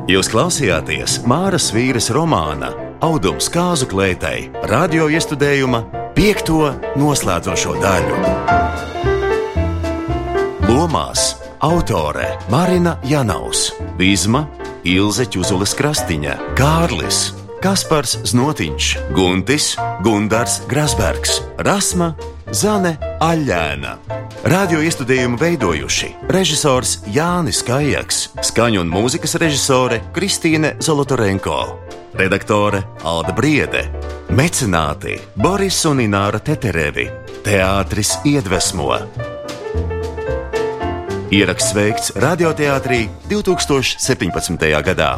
Jūs 0.09 0.33
klausījāties 0.33 1.21
Māras 1.29 1.69
vīras 1.77 2.09
romāna 2.15 2.73
Audums 3.07 3.47
kāzu 3.53 3.87
klētai 3.87 4.49
radio 4.67 5.05
iestudējuma 5.13 5.79
piekto 6.17 6.73
noslēdzošo 6.99 7.77
daļu. 7.79 8.17
Lomās 10.67 11.29
autore 11.63 12.33
Marina 12.51 12.97
Janaus, 13.07 13.69
Vizma, 14.01 14.43
Ilze 14.83 15.29
Čuzules 15.31 15.77
Krastiņa, 15.79 16.35
Kārlis, 16.59 17.29
Kaspars 17.63 18.17
Znotiņš, 18.33 18.91
Guntis, 19.15 19.77
Gundars 20.03 20.59
Grasbergs, 20.67 21.39
Rasma, 21.63 22.11
Zane 22.51 22.97
Aļēna. 23.23 23.97
Radio 24.51 24.83
iestudējumu 24.83 25.39
veidojuši 25.39 26.13
režisors 26.35 27.01
Jānis 27.15 27.63
Kājaks, 27.67 28.29
skaņu 28.51 28.83
un 28.83 28.91
mūzikas 28.91 29.39
režisore 29.39 30.03
Kristīne 30.15 30.75
Zolotorenko, 30.83 31.86
redaktore 32.17 32.83
Alda 33.03 33.33
Briede, 33.33 33.83
mecenāti 34.33 35.19
Boris 35.35 35.83
un 35.85 36.01
Ināra 36.01 36.41
Teterevi, 36.41 37.05
teātris 37.45 38.17
iedvesmo. 38.25 38.97
Ieraksts 41.37 41.75
veikts 41.77 42.13
radioteātrī 42.17 43.07
2017. 43.29 44.71
gadā. 44.87 45.11